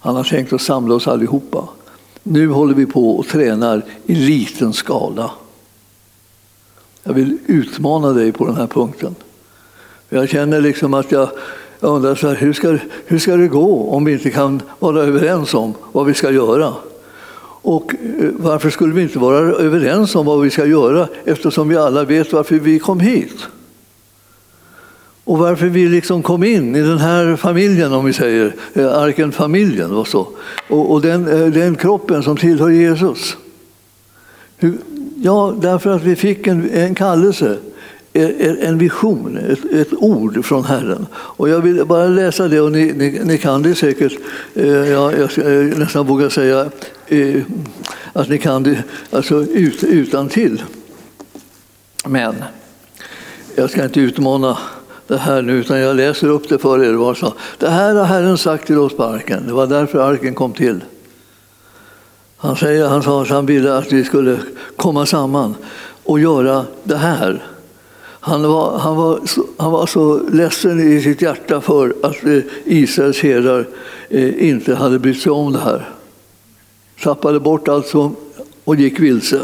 Han 0.00 0.16
har 0.16 0.24
tänkt 0.24 0.52
att 0.52 0.60
samla 0.60 0.94
oss 0.94 1.08
allihopa. 1.08 1.68
Nu 2.22 2.48
håller 2.48 2.74
vi 2.74 2.86
på 2.86 3.16
och 3.16 3.26
tränar 3.26 3.84
i 4.06 4.14
liten 4.14 4.72
skala. 4.72 5.30
Jag 7.02 7.12
vill 7.12 7.38
utmana 7.46 8.12
dig 8.12 8.32
på 8.32 8.46
den 8.46 8.56
här 8.56 8.66
punkten. 8.66 9.14
Jag 10.08 10.28
känner 10.28 10.60
liksom 10.60 10.94
att 10.94 11.12
jag, 11.12 11.28
undrar 11.80 12.14
så 12.14 12.28
här, 12.28 12.34
hur, 12.34 12.52
ska, 12.52 12.78
hur 13.06 13.18
ska 13.18 13.36
det 13.36 13.48
gå 13.48 13.90
om 13.90 14.04
vi 14.04 14.12
inte 14.12 14.30
kan 14.30 14.62
vara 14.78 15.02
överens 15.02 15.54
om 15.54 15.74
vad 15.92 16.06
vi 16.06 16.14
ska 16.14 16.30
göra? 16.30 16.74
Och 17.62 17.94
eh, 17.94 18.28
varför 18.36 18.70
skulle 18.70 18.94
vi 18.94 19.02
inte 19.02 19.18
vara 19.18 19.36
överens 19.38 20.14
om 20.14 20.26
vad 20.26 20.40
vi 20.40 20.50
ska 20.50 20.66
göra 20.66 21.08
eftersom 21.24 21.68
vi 21.68 21.76
alla 21.76 22.04
vet 22.04 22.32
varför 22.32 22.54
vi 22.56 22.78
kom 22.78 23.00
hit? 23.00 23.46
Och 25.24 25.38
varför 25.38 25.66
vi 25.66 25.88
liksom 25.88 26.22
kom 26.22 26.44
in 26.44 26.76
i 26.76 26.80
den 26.80 26.98
här 26.98 27.36
familjen, 27.36 27.92
om 27.92 28.04
vi 28.04 28.12
säger, 28.12 28.54
eh, 28.72 28.98
Arkenfamiljen. 28.98 29.90
Och, 29.92 30.08
så. 30.08 30.28
och, 30.68 30.92
och 30.92 31.00
den, 31.00 31.28
eh, 31.28 31.46
den 31.46 31.74
kroppen 31.74 32.22
som 32.22 32.36
tillhör 32.36 32.70
Jesus. 32.70 33.36
Hur, 34.56 34.78
Ja, 35.22 35.54
därför 35.60 35.90
att 35.90 36.02
vi 36.02 36.16
fick 36.16 36.46
en, 36.46 36.70
en 36.70 36.94
kallelse, 36.94 37.56
en 38.12 38.78
vision, 38.78 39.36
ett, 39.36 39.64
ett, 39.72 39.92
ord 39.92 40.44
från 40.44 40.64
Herren. 40.64 41.06
Och 41.12 41.48
jag 41.48 41.60
vill 41.60 41.84
bara 41.84 42.06
läsa 42.06 42.48
det, 42.48 42.60
och 42.60 42.72
ni, 42.72 42.92
ni, 42.92 43.20
ni 43.24 43.38
kan 43.38 43.62
det 43.62 43.74
säkert. 43.74 44.12
Eh, 44.54 44.66
ja, 44.68 45.12
jag, 45.12 45.32
ska 45.32 45.42
nästan 45.78 46.06
våga 46.06 46.30
säga 46.30 46.70
eh, 47.06 47.42
att 48.12 48.28
ni 48.28 48.38
kan 48.38 48.62
det 48.62 48.82
alltså 49.10 49.44
ut, 49.44 49.84
utan 49.84 50.28
till. 50.28 50.62
Men 52.06 52.34
jag 53.54 53.70
ska 53.70 53.84
inte 53.84 54.00
utmana 54.00 54.58
det 55.06 55.18
här 55.18 55.42
nu, 55.42 55.52
utan 55.52 55.78
jag 55.78 55.96
läser 55.96 56.28
upp 56.28 56.48
det 56.48 56.58
för 56.58 56.84
er. 56.84 57.16
Det 57.58 57.68
här 57.68 57.94
har 57.94 58.04
Herren 58.04 58.38
sagt 58.38 58.66
till 58.66 58.78
oss 58.78 58.96
på 58.96 59.04
arken. 59.04 59.46
Det 59.46 59.52
var 59.52 59.66
därför 59.66 59.98
arken 59.98 60.34
kom 60.34 60.52
till. 60.52 60.80
Han, 62.42 62.56
säger, 62.56 62.88
han 62.88 63.02
sa 63.02 63.22
att 63.22 63.28
han 63.28 63.46
ville 63.46 63.76
att 63.76 63.92
vi 63.92 64.04
skulle 64.04 64.38
komma 64.76 65.06
samman 65.06 65.54
och 66.04 66.20
göra 66.20 66.64
det 66.84 66.96
här. 66.96 67.44
Han 68.02 68.42
var, 68.42 68.78
han, 68.78 68.96
var, 68.96 69.20
han 69.56 69.72
var 69.72 69.86
så 69.86 70.20
ledsen 70.32 70.80
i 70.80 71.00
sitt 71.02 71.22
hjärta 71.22 71.60
för 71.60 71.94
att 72.02 72.24
eh, 72.24 72.38
Israels 72.64 73.20
herdar 73.20 73.66
eh, 74.08 74.48
inte 74.48 74.74
hade 74.74 74.98
brytt 74.98 75.22
sig 75.22 75.32
om 75.32 75.52
det 75.52 75.58
här. 75.58 75.88
Tappade 77.02 77.40
bort 77.40 77.68
allt 77.68 77.94
och 78.64 78.76
gick 78.76 79.00
vilse. 79.00 79.40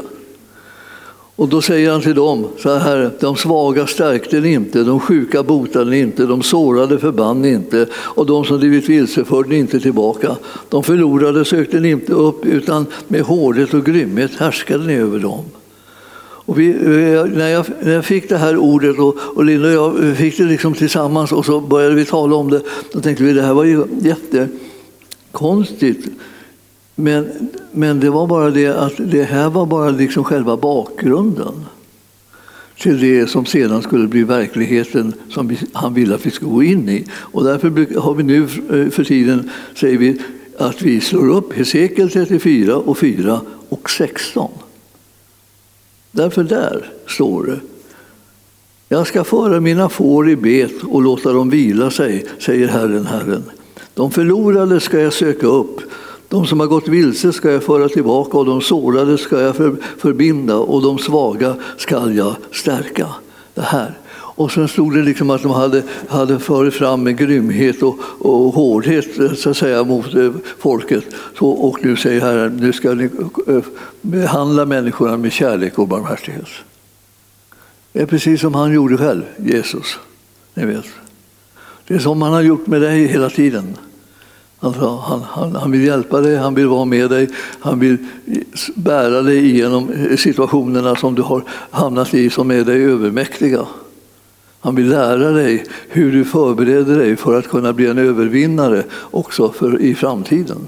Och 1.37 1.49
då 1.49 1.63
säger 1.63 1.91
han 1.91 2.01
till 2.01 2.15
dem 2.15 2.47
så 2.59 2.75
här, 2.75 3.11
de 3.21 3.37
svaga 3.37 3.87
stärkte 3.87 4.41
ni 4.41 4.53
inte, 4.53 4.83
de 4.83 5.01
sjuka 5.01 5.43
botade 5.43 5.91
ni 5.91 5.99
inte, 5.99 6.27
de 6.27 6.43
sårade 6.43 6.99
förband 6.99 7.41
ni 7.41 7.49
inte 7.49 7.87
och 7.95 8.27
de 8.27 8.45
som 8.45 8.59
blivit 8.59 8.89
vilse 8.89 9.25
förde 9.25 9.49
ni 9.49 9.59
inte 9.59 9.81
tillbaka. 9.81 10.37
De 10.69 10.83
förlorade 10.83 11.45
sökte 11.45 11.81
ni 11.81 11.91
inte 11.91 12.13
upp 12.13 12.47
utan 12.47 12.87
med 13.09 13.21
hårdhet 13.21 13.75
och 13.75 13.87
grymhet 13.87 14.35
härskade 14.35 14.87
ni 14.87 14.95
över 14.95 15.19
dem. 15.19 15.45
Och 16.19 16.59
vi, 16.59 16.71
eh, 16.71 17.25
när, 17.25 17.49
jag, 17.49 17.67
när 17.81 17.93
jag 17.93 18.05
fick 18.05 18.29
det 18.29 18.39
här 18.39 18.57
ordet 18.57 18.99
och, 18.99 19.17
och 19.19 19.45
Linda 19.45 19.81
och 19.81 20.05
jag 20.05 20.17
fick 20.17 20.39
det 20.39 20.45
liksom 20.45 20.75
tillsammans 20.75 21.33
och 21.33 21.47
så 21.47 21.61
började 21.61 21.95
vi 21.95 22.05
tala 22.05 22.37
om 22.37 22.51
det, 22.51 22.63
då 22.93 23.01
tänkte 23.01 23.25
vi 23.25 23.33
det 23.33 23.43
här 23.43 23.55
var 23.55 23.65
ju 23.65 23.85
jättekonstigt. 24.01 26.07
Men, 26.99 27.49
men 27.73 28.01
det 28.01 28.11
var 28.11 28.27
bara 28.27 28.51
det 28.51 28.67
att 28.67 28.93
det 28.99 29.23
här 29.23 29.51
var 29.51 29.67
bara 29.67 29.91
liksom 29.91 30.25
själva 30.25 30.57
bakgrunden 30.57 31.65
till 32.79 33.01
det 33.01 33.27
som 33.27 33.47
sedan 33.47 33.83
skulle 33.83 34.09
bli 34.09 34.23
verkligheten 34.23 35.13
som 35.31 35.57
han 35.73 35.95
ville 35.95 36.15
att 36.15 36.27
vi 36.27 36.31
skulle 36.31 36.51
gå 36.51 36.63
in 36.63 36.89
i. 36.89 37.05
Och 37.13 37.45
därför 37.45 38.01
har 38.01 38.15
vi 38.15 38.23
nu 38.23 38.43
eh, 38.43 38.91
för 38.91 39.05
tiden, 39.05 39.51
säger 39.75 39.99
vi, 39.99 40.21
att 40.59 40.83
vi 40.83 41.01
slår 41.01 41.29
upp 41.29 41.53
Hesekiel 41.53 42.11
34 42.11 42.77
och 42.77 42.99
4 42.99 43.41
och 43.69 43.91
16. 43.91 44.51
Därför 46.11 46.45
där 46.45 46.93
står 47.07 47.47
det 47.47 47.61
jag 48.89 49.07
ska 49.07 49.25
föra 49.25 49.61
mina 49.61 49.89
får 49.89 50.31
i 50.31 50.37
bet 50.37 50.83
och 50.83 51.03
låta 51.03 51.33
dem 51.33 51.51
vila 51.51 51.91
sig, 51.91 52.27
säger 52.39 52.69
Herren, 52.69 53.07
Herren. 53.07 53.45
De 53.95 54.11
förlorade 54.11 54.81
ska 54.81 55.01
jag 55.01 55.13
söka 55.13 55.47
upp 55.47 55.81
de 56.29 56.47
som 56.47 56.61
har 56.61 56.67
gått 56.67 56.89
vilse 56.89 57.33
ska 57.33 57.53
jag 57.53 57.63
föra 57.63 57.89
tillbaka 57.89 58.39
och 58.39 58.47
de 58.47 58.61
sårade 58.61 59.19
ska 59.19 59.41
jag 59.41 59.57
förbinda 59.99 60.57
och 60.57 60.83
de 60.83 60.99
svaga 60.99 61.57
ska 61.77 62.11
jag 62.11 62.37
stärka. 62.53 63.09
Det 63.55 63.63
här. 63.63 63.99
Och 64.37 64.53
sen 64.53 64.69
stod 64.69 64.95
det 64.95 65.03
liksom 65.03 65.31
att 65.31 65.43
de 65.43 65.51
hade, 65.51 65.83
hade 66.09 66.39
farit 66.39 66.75
fram 66.75 67.03
med 67.03 67.17
grymhet 67.17 67.83
och, 67.83 67.99
och 68.19 68.55
hårdhet 68.55 69.19
eh, 69.19 69.33
så 69.33 69.51
att 69.51 69.57
säga, 69.57 69.85
mot 69.85 70.15
eh, 70.15 70.33
folket. 70.59 71.05
Så, 71.39 71.49
och 71.49 71.85
nu 71.85 71.97
säger 71.97 72.21
Herren, 72.21 72.57
nu 72.57 72.73
ska 72.73 72.95
ni 72.95 73.11
eh, 73.47 73.65
behandla 74.01 74.65
människorna 74.65 75.17
med 75.17 75.33
kärlek 75.33 75.79
och 75.79 75.89
barmhärtighet. 75.89 76.49
Det 77.93 78.03
är 78.03 78.07
precis 78.07 78.41
som 78.41 78.55
han 78.55 78.73
gjorde 78.73 78.97
själv, 78.97 79.23
Jesus. 79.37 79.99
Ni 80.55 80.67
vet. 80.67 80.87
Det 81.87 81.95
är 81.95 81.99
som 81.99 82.23
han 82.23 82.33
har 82.33 82.43
gjort 82.43 82.67
med 82.67 82.83
dig 82.83 83.07
hela 83.07 83.31
tiden. 83.31 83.77
Alltså, 84.61 84.89
han, 84.89 85.23
han, 85.23 85.57
han, 85.57 85.71
vill 85.71 85.85
hjälpa 85.85 86.21
dig, 86.21 86.37
han 86.37 86.55
vill 86.55 86.67
vara 86.67 86.85
med 86.85 87.11
dig, 87.11 87.29
han 87.61 87.79
vill 87.79 87.97
bära 88.75 89.23
dig 89.23 89.51
igenom 89.51 89.91
situationerna 90.19 90.97
som 90.97 91.15
du 91.15 91.23
har 91.23 91.43
hamnat 91.71 92.15
i 92.15 92.31
som 92.31 92.51
är 92.51 92.65
dig 92.65 92.85
övermäktiga. 92.85 93.67
Han 94.61 94.75
vill 94.75 94.89
lära 94.89 95.31
dig 95.31 95.65
hur 95.89 96.13
du 96.13 96.25
förbereder 96.25 96.99
dig 96.99 97.17
för 97.17 97.39
att 97.39 97.49
kunna 97.49 97.73
bli 97.73 97.87
en 97.87 97.99
övervinnare 97.99 98.85
också 99.11 99.53
för, 99.53 99.81
i 99.81 99.95
framtiden. 99.95 100.67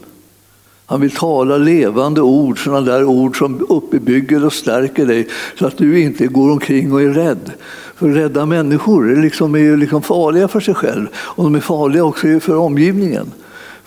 Han 0.87 1.00
vill 1.00 1.11
tala 1.11 1.57
levande 1.57 2.21
ord, 2.21 2.64
sådana 2.64 2.80
där 2.80 3.04
ord 3.04 3.38
som 3.38 3.66
uppbygger 3.68 4.45
och 4.45 4.52
stärker 4.52 5.07
dig 5.07 5.28
så 5.59 5.66
att 5.66 5.78
du 5.78 6.00
inte 6.00 6.26
går 6.26 6.50
omkring 6.50 6.92
och 6.92 7.02
är 7.02 7.09
rädd. 7.09 7.52
För 7.95 8.09
rädda 8.09 8.47
människor 8.47 9.12
är, 9.12 9.16
liksom, 9.16 9.54
är 9.54 9.76
liksom 9.76 10.02
farliga 10.02 10.49
för 10.49 10.61
sig 10.61 10.75
själv 10.75 11.07
och 11.14 11.45
de 11.45 11.54
är 11.54 11.61
farliga 11.61 12.04
också 12.04 12.40
för 12.40 12.57
omgivningen. 12.57 13.33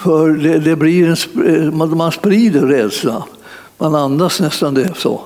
För 0.03 0.29
det, 0.29 0.59
det 0.59 0.75
blir 0.75 1.07
en, 1.07 1.65
eh, 1.65 1.71
man 1.95 2.11
sprider 2.11 2.61
rädsla. 2.61 3.23
Man 3.77 3.95
andas 3.95 4.39
nästan 4.39 4.73
det 4.73 4.93
så. 4.97 5.21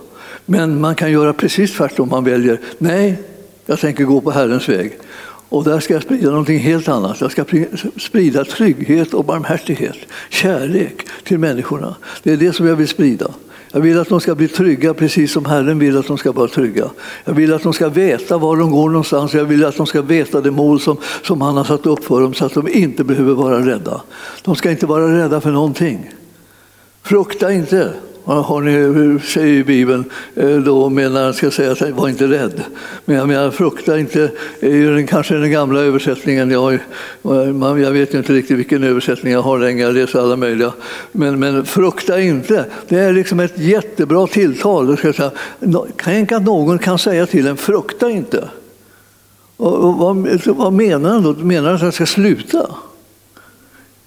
Men 0.45 0.81
man 0.81 0.95
kan 0.95 1.11
göra 1.11 1.33
precis 1.33 1.73
tvärtom. 1.73 2.09
Man 2.09 2.23
väljer, 2.23 2.59
nej, 2.77 3.21
jag 3.65 3.79
tänker 3.79 4.03
gå 4.03 4.21
på 4.21 4.31
Herrens 4.31 4.69
väg. 4.69 4.97
Och 5.49 5.63
där 5.63 5.79
ska 5.79 5.93
jag 5.93 6.03
sprida 6.03 6.29
någonting 6.29 6.59
helt 6.59 6.87
annat. 6.87 7.21
Jag 7.21 7.31
ska 7.31 7.45
sprida 7.97 8.45
trygghet 8.45 9.13
och 9.13 9.25
barmhärtighet, 9.25 9.97
kärlek 10.29 11.07
till 11.23 11.39
människorna. 11.39 11.95
Det 12.23 12.33
är 12.33 12.37
det 12.37 12.53
som 12.53 12.67
jag 12.67 12.75
vill 12.75 12.87
sprida. 12.87 13.31
Jag 13.75 13.81
vill 13.81 13.99
att 13.99 14.09
de 14.09 14.21
ska 14.21 14.35
bli 14.35 14.47
trygga 14.47 14.93
precis 14.93 15.31
som 15.31 15.45
Herren 15.45 15.79
vill 15.79 15.97
att 15.97 16.07
de 16.07 16.17
ska 16.17 16.31
vara 16.31 16.47
trygga. 16.47 16.89
Jag 17.25 17.33
vill 17.33 17.53
att 17.53 17.63
de 17.63 17.73
ska 17.73 17.89
veta 17.89 18.37
var 18.37 18.57
de 18.57 18.71
går 18.71 18.89
någonstans. 18.89 19.33
Jag 19.33 19.45
vill 19.45 19.65
att 19.65 19.77
de 19.77 19.87
ska 19.87 20.01
veta 20.01 20.41
det 20.41 20.51
mål 20.51 20.79
som, 20.79 20.97
som 21.23 21.41
han 21.41 21.57
har 21.57 21.63
satt 21.63 21.85
upp 21.85 22.05
för 22.05 22.21
dem 22.21 22.33
så 22.33 22.45
att 22.45 22.53
de 22.53 22.67
inte 22.67 23.03
behöver 23.03 23.33
vara 23.33 23.65
rädda. 23.65 24.01
De 24.43 24.55
ska 24.55 24.71
inte 24.71 24.85
vara 24.85 25.23
rädda 25.23 25.41
för 25.41 25.51
någonting. 25.51 26.11
Frukta 27.01 27.51
inte, 27.51 27.93
har 28.25 28.61
ni, 28.61 29.19
säger 29.19 29.63
Bibeln 29.63 30.03
eh, 30.35 30.57
då 30.57 30.89
menar 30.89 31.23
han 31.23 31.33
ska 31.33 31.51
säga 31.51 31.71
att 31.71 31.91
var 31.91 32.09
inte 32.09 32.27
rädd. 32.27 32.63
Men 33.05 33.15
jag 33.15 33.27
menar 33.27 33.51
frukta 33.51 33.99
inte, 33.99 34.31
är 34.59 34.75
ju 34.75 35.07
kanske 35.07 35.35
den 35.35 35.51
gamla 35.51 35.79
översättningen. 35.79 36.51
Jag, 36.51 36.73
eh, 36.73 37.79
jag 37.81 37.91
vet 37.91 38.13
inte 38.13 38.33
riktigt 38.33 38.57
vilken 38.57 38.83
översättning 38.83 39.33
jag 39.33 39.41
har 39.41 39.59
längre, 39.59 39.81
jag 39.81 39.95
läser 39.95 40.19
alla 40.19 40.35
möjliga. 40.35 40.73
Men, 41.11 41.39
men 41.39 41.65
frukta 41.65 42.21
inte, 42.21 42.65
det 42.87 42.99
är 42.99 43.13
liksom 43.13 43.39
ett 43.39 43.57
jättebra 43.57 44.27
tilltal. 44.27 44.97
Ska 44.97 45.13
säga. 45.13 45.31
Tänk 45.97 46.31
att 46.31 46.43
någon 46.43 46.79
kan 46.79 46.99
säga 46.99 47.25
till 47.25 47.47
en 47.47 47.57
frukta 47.57 48.09
inte. 48.09 48.49
Och, 49.57 49.73
och 49.73 49.95
vad, 49.95 50.27
vad 50.45 50.73
menar 50.73 51.09
han 51.09 51.23
då? 51.23 51.33
Menar 51.33 51.67
han 51.67 51.75
att 51.75 51.81
jag 51.81 51.93
ska 51.93 52.05
sluta? 52.05 52.75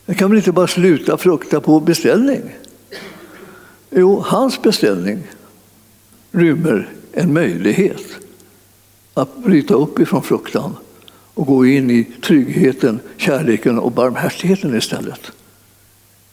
Jag 0.07 0.17
kan 0.17 0.31
väl 0.31 0.39
inte 0.39 0.53
bara 0.53 0.67
sluta 0.67 1.17
frukta 1.17 1.61
på 1.61 1.81
beställning? 1.81 2.43
Jo, 3.91 4.21
hans 4.21 4.63
beställning 4.63 5.23
rymmer 6.33 6.89
en 7.13 7.33
möjlighet 7.33 8.03
att 9.15 9.37
bryta 9.37 9.75
upp 9.75 9.99
ifrån 9.99 10.23
fruktan 10.23 10.77
och 11.35 11.47
gå 11.47 11.67
in 11.67 11.91
i 11.91 12.05
tryggheten, 12.05 13.01
kärleken 13.17 13.79
och 13.79 13.93
barmhärtigheten 13.93 14.77
istället. 14.77 15.33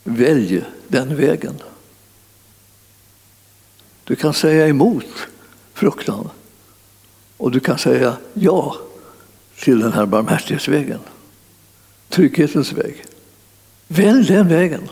Välj 0.04 0.64
den 0.88 1.16
vägen. 1.16 1.56
Du 4.04 4.16
kan 4.16 4.34
säga 4.34 4.68
emot 4.68 5.28
fruktan 5.74 6.30
och 7.38 7.52
du 7.52 7.60
kan 7.60 7.78
säga 7.78 8.18
ja 8.34 8.76
till 9.60 9.80
den 9.80 9.94
här 9.94 10.06
barmhärtighetsvägen. 10.06 11.00
Trygghetens 12.10 12.74
väg. 12.74 13.06
Välj 13.88 14.28
den 14.28 14.48
vägen. 14.48 14.90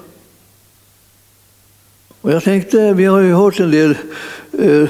Och 2.23 2.31
jag 2.31 2.43
tänkte, 2.43 2.93
vi 2.93 3.05
har 3.05 3.19
ju 3.19 3.33
hört 3.33 3.59
en 3.59 3.71
del 3.71 3.97
eh, 4.59 4.89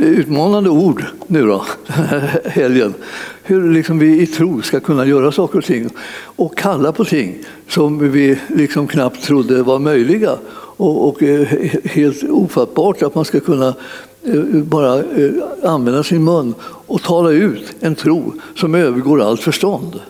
utmanande 0.00 0.70
ord 0.70 1.04
nu 1.26 1.46
då, 1.46 1.64
den 1.86 2.04
här 2.04 2.40
helgen. 2.44 2.94
Hur 3.42 3.72
liksom 3.72 3.98
vi 3.98 4.22
i 4.22 4.26
tro 4.26 4.62
ska 4.62 4.80
kunna 4.80 5.06
göra 5.06 5.32
saker 5.32 5.58
och 5.58 5.64
ting 5.64 5.88
och 6.36 6.56
kalla 6.58 6.92
på 6.92 7.04
ting 7.04 7.38
som 7.68 8.12
vi 8.12 8.38
liksom 8.48 8.86
knappt 8.86 9.22
trodde 9.22 9.62
var 9.62 9.78
möjliga. 9.78 10.36
Och, 10.76 11.08
och 11.08 11.22
eh, 11.22 11.46
helt 11.84 12.22
ofattbart 12.30 13.02
att 13.02 13.14
man 13.14 13.24
ska 13.24 13.40
kunna 13.40 13.74
eh, 14.22 14.42
bara 14.44 14.98
eh, 14.98 15.30
använda 15.62 16.02
sin 16.02 16.24
mun 16.24 16.54
och 16.86 17.02
tala 17.02 17.30
ut 17.30 17.74
en 17.80 17.94
tro 17.94 18.32
som 18.56 18.74
övergår 18.74 19.22
allt 19.22 19.40
förstånd. 19.40 20.00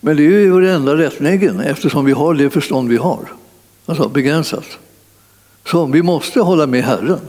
Men 0.00 0.16
det 0.16 0.22
är 0.22 0.30
ju 0.30 0.50
vår 0.50 0.64
enda 0.64 0.96
rättnäggen 0.96 1.60
eftersom 1.60 2.04
vi 2.04 2.12
har 2.12 2.34
det 2.34 2.50
förstånd 2.50 2.88
vi 2.88 2.96
har, 2.96 3.32
alltså 3.86 4.08
begränsat. 4.08 4.78
Så 5.66 5.86
vi 5.86 6.02
måste 6.02 6.40
hålla 6.40 6.66
med 6.66 6.84
Herren. 6.84 7.20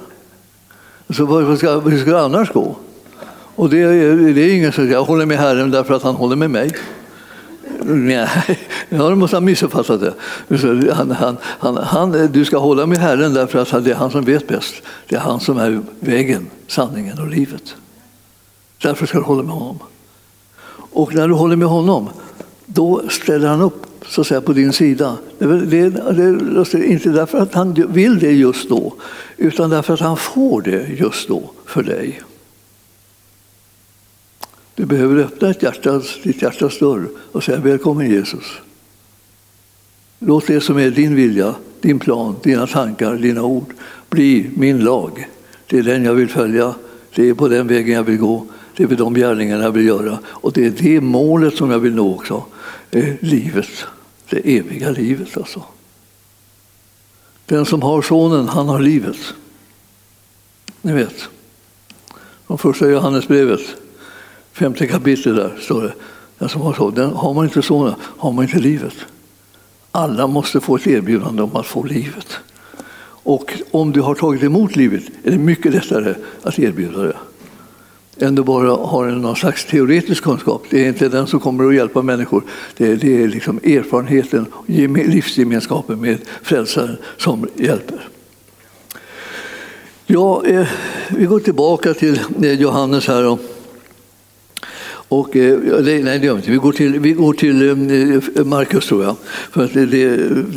Så 1.09 1.25
hur 1.25 1.55
ska, 1.55 1.79
hur 1.79 2.01
ska 2.01 2.11
det 2.11 2.21
annars 2.21 2.51
gå? 2.51 2.75
Och 3.55 3.69
det 3.69 3.81
är, 3.81 4.33
det 4.33 4.41
är 4.41 4.55
ingen 4.55 4.71
som 4.71 4.83
säger 4.83 4.93
jag 4.93 5.03
håller 5.03 5.25
med 5.25 5.37
Herren 5.37 5.71
därför 5.71 5.93
att 5.93 6.03
han 6.03 6.15
håller 6.15 6.35
med 6.35 6.49
mig. 6.49 6.71
Nej, 7.85 8.29
ja, 8.89 9.15
måste 9.15 9.35
han 9.35 9.45
missuppfattat 9.45 10.01
det. 10.01 10.13
Han, 10.93 11.11
han, 11.11 11.37
han, 11.43 11.77
han, 11.77 12.31
du 12.31 12.45
ska 12.45 12.57
hålla 12.57 12.85
med 12.85 12.97
Herren 12.97 13.33
därför 13.33 13.59
att 13.59 13.83
det 13.83 13.91
är 13.91 13.95
han 13.95 14.11
som 14.11 14.23
vet 14.23 14.47
bäst. 14.47 14.75
Det 15.07 15.15
är 15.15 15.19
han 15.19 15.39
som 15.39 15.57
är 15.57 15.81
vägen, 15.99 16.49
sanningen 16.67 17.19
och 17.19 17.27
livet. 17.27 17.75
Därför 18.81 19.05
ska 19.05 19.17
du 19.17 19.23
hålla 19.23 19.43
med 19.43 19.53
honom. 19.53 19.79
Och 20.93 21.15
när 21.15 21.27
du 21.27 21.33
håller 21.33 21.55
med 21.55 21.67
honom, 21.67 22.09
då 22.65 23.01
ställer 23.09 23.47
han 23.47 23.61
upp 23.61 23.85
så 24.07 24.21
att 24.21 24.27
säga, 24.27 24.41
på 24.41 24.53
din 24.53 24.73
sida. 24.73 25.17
Det 25.37 25.45
är, 25.45 25.47
det, 25.47 25.89
det 25.89 26.73
är 26.73 26.83
inte 26.83 27.09
därför 27.09 27.37
att 27.37 27.53
han 27.53 27.73
vill 27.73 28.19
det 28.19 28.31
just 28.31 28.69
då, 28.69 28.93
utan 29.37 29.69
därför 29.69 29.93
att 29.93 29.99
han 29.99 30.17
får 30.17 30.61
det 30.61 30.87
just 30.87 31.27
då 31.27 31.51
för 31.65 31.83
dig. 31.83 32.21
Du 34.75 34.85
behöver 34.85 35.23
öppna 35.23 35.49
ett 35.49 35.63
hjärtas, 35.63 36.19
ditt 36.23 36.41
hjärtas 36.41 36.79
dörr 36.79 37.07
och 37.31 37.43
säga 37.43 37.59
välkommen 37.59 38.09
Jesus. 38.09 38.45
Låt 40.19 40.47
det 40.47 40.61
som 40.61 40.77
är 40.77 40.89
din 40.89 41.15
vilja, 41.15 41.55
din 41.81 41.99
plan, 41.99 42.35
dina 42.43 42.67
tankar, 42.67 43.15
dina 43.15 43.43
ord 43.43 43.73
bli 44.09 44.49
min 44.55 44.79
lag. 44.79 45.27
Det 45.67 45.79
är 45.79 45.83
den 45.83 46.03
jag 46.03 46.13
vill 46.13 46.29
följa, 46.29 46.75
det 47.15 47.29
är 47.29 47.33
på 47.33 47.47
den 47.47 47.67
vägen 47.67 47.95
jag 47.95 48.03
vill 48.03 48.17
gå, 48.17 48.45
det 48.77 48.83
är 48.83 48.87
de 48.87 49.13
gärningarna 49.13 49.63
jag 49.63 49.71
vill 49.71 49.87
göra 49.87 50.19
och 50.25 50.51
det 50.51 50.65
är 50.65 50.69
det 50.69 51.01
målet 51.01 51.55
som 51.55 51.71
jag 51.71 51.79
vill 51.79 51.95
nå 51.95 52.15
också 52.15 52.45
livet, 53.19 53.85
det 54.29 54.57
eviga 54.57 54.91
livet 54.91 55.37
alltså. 55.37 55.63
Den 57.45 57.65
som 57.65 57.81
har 57.81 58.01
sonen, 58.01 58.47
han 58.47 58.69
har 58.69 58.79
livet. 58.79 59.33
Ni 60.81 60.93
vet, 60.93 61.29
från 62.47 62.57
första 62.57 62.89
Johannesbrevet, 62.89 63.61
femte 64.51 64.87
kapitlet 64.87 65.35
där 65.35 65.57
står 65.61 65.81
det, 65.81 65.93
den 66.37 66.49
som 66.49 66.61
har 66.61 66.73
sonen, 66.73 67.13
har 67.13 67.33
man 67.33 67.45
inte 67.45 67.61
sonen 67.61 67.95
har 68.17 68.31
man 68.31 68.45
inte 68.45 68.59
livet. 68.59 68.95
Alla 69.91 70.27
måste 70.27 70.59
få 70.59 70.75
ett 70.75 70.87
erbjudande 70.87 71.43
om 71.43 71.55
att 71.55 71.65
få 71.65 71.83
livet. 71.83 72.37
Och 73.25 73.53
om 73.71 73.91
du 73.91 74.01
har 74.01 74.15
tagit 74.15 74.43
emot 74.43 74.75
livet 74.75 75.03
är 75.23 75.31
det 75.31 75.37
mycket 75.37 75.71
lättare 75.71 76.15
att 76.43 76.59
erbjuda 76.59 77.01
det 77.01 77.17
än 78.23 78.35
du 78.35 78.43
bara 78.43 78.69
har 78.69 79.07
någon 79.07 79.35
slags 79.35 79.65
teoretisk 79.65 80.23
kunskap. 80.23 80.63
Det 80.69 80.83
är 80.83 80.87
inte 80.87 81.09
den 81.09 81.27
som 81.27 81.39
kommer 81.39 81.67
att 81.67 81.75
hjälpa 81.75 82.01
människor. 82.01 82.43
Det 82.77 82.87
är, 82.87 82.95
det 82.95 83.23
är 83.23 83.27
liksom 83.27 83.57
erfarenheten 83.57 84.45
och 84.51 84.69
livsgemenskapen 85.07 86.01
med 86.01 86.17
frälsaren 86.41 86.97
som 87.17 87.47
hjälper. 87.55 88.09
Ja, 90.05 90.45
eh, 90.45 90.67
vi 91.09 91.25
går 91.25 91.39
tillbaka 91.39 91.93
till 91.93 92.19
eh, 92.43 92.51
Johannes 92.51 93.07
här. 93.07 93.27
Och, 93.27 93.39
och, 95.07 95.35
eh, 95.35 95.59
nej, 95.81 96.19
det 96.19 96.25
gör 96.25 96.33
vi 96.33 96.39
inte. 96.39 96.51
Vi 96.51 96.57
går 96.57 96.71
till, 96.71 96.99
vi 96.99 97.11
går 97.11 97.33
till 97.33 97.61
eh, 97.61 98.39
eh 98.39 98.45
Markus, 98.45 98.87
tror 98.87 99.03
jag. 99.03 99.15
För 99.51 99.63
att 99.63 99.73
det, 99.73 99.85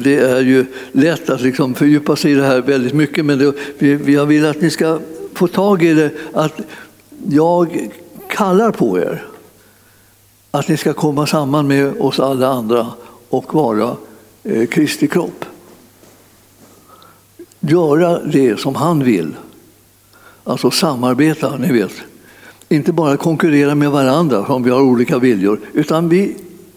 det, 0.05 0.17
är 0.17 0.41
ju 0.41 0.65
lätt 0.93 1.31
att 1.31 1.43
liksom 1.43 1.75
fördjupa 1.75 2.17
sig 2.17 2.33
i 2.33 2.35
det 2.35 2.43
här 2.43 2.61
väldigt 2.61 2.95
mycket, 2.95 3.25
men 3.25 3.39
det, 3.39 3.53
vi, 3.79 4.15
jag 4.15 4.27
vill 4.27 4.47
att 4.47 4.61
ni 4.61 4.71
ska 4.71 4.99
få 5.35 5.47
tag 5.47 5.83
i 5.83 5.95
det. 5.95 6.11
Att 6.33 6.61
jag 7.31 7.91
kallar 8.29 8.71
på 8.71 8.99
er 8.99 9.27
att 10.51 10.69
ni 10.69 10.77
ska 10.77 10.93
komma 10.93 11.27
samman 11.27 11.67
med 11.67 12.01
oss 12.01 12.21
alla 12.21 12.49
andra 12.49 12.87
och 13.29 13.55
vara 13.55 13.97
eh, 14.43 14.67
Kristi 14.67 15.09
kropp. 15.09 15.45
Göra 17.61 18.19
det 18.19 18.61
som 18.61 18.75
han 18.75 19.05
vill. 19.05 19.35
Alltså 20.45 20.71
samarbeta, 20.71 21.57
ni 21.57 21.73
vet. 21.73 21.93
Inte 22.69 22.93
bara 22.93 23.17
konkurrera 23.17 23.75
med 23.75 23.91
varandra 23.91 24.47
om 24.47 24.63
vi 24.63 24.71
har 24.71 24.81
olika 24.81 25.19
viljor, 25.19 25.61
utan 25.73 26.09
vi 26.09 26.37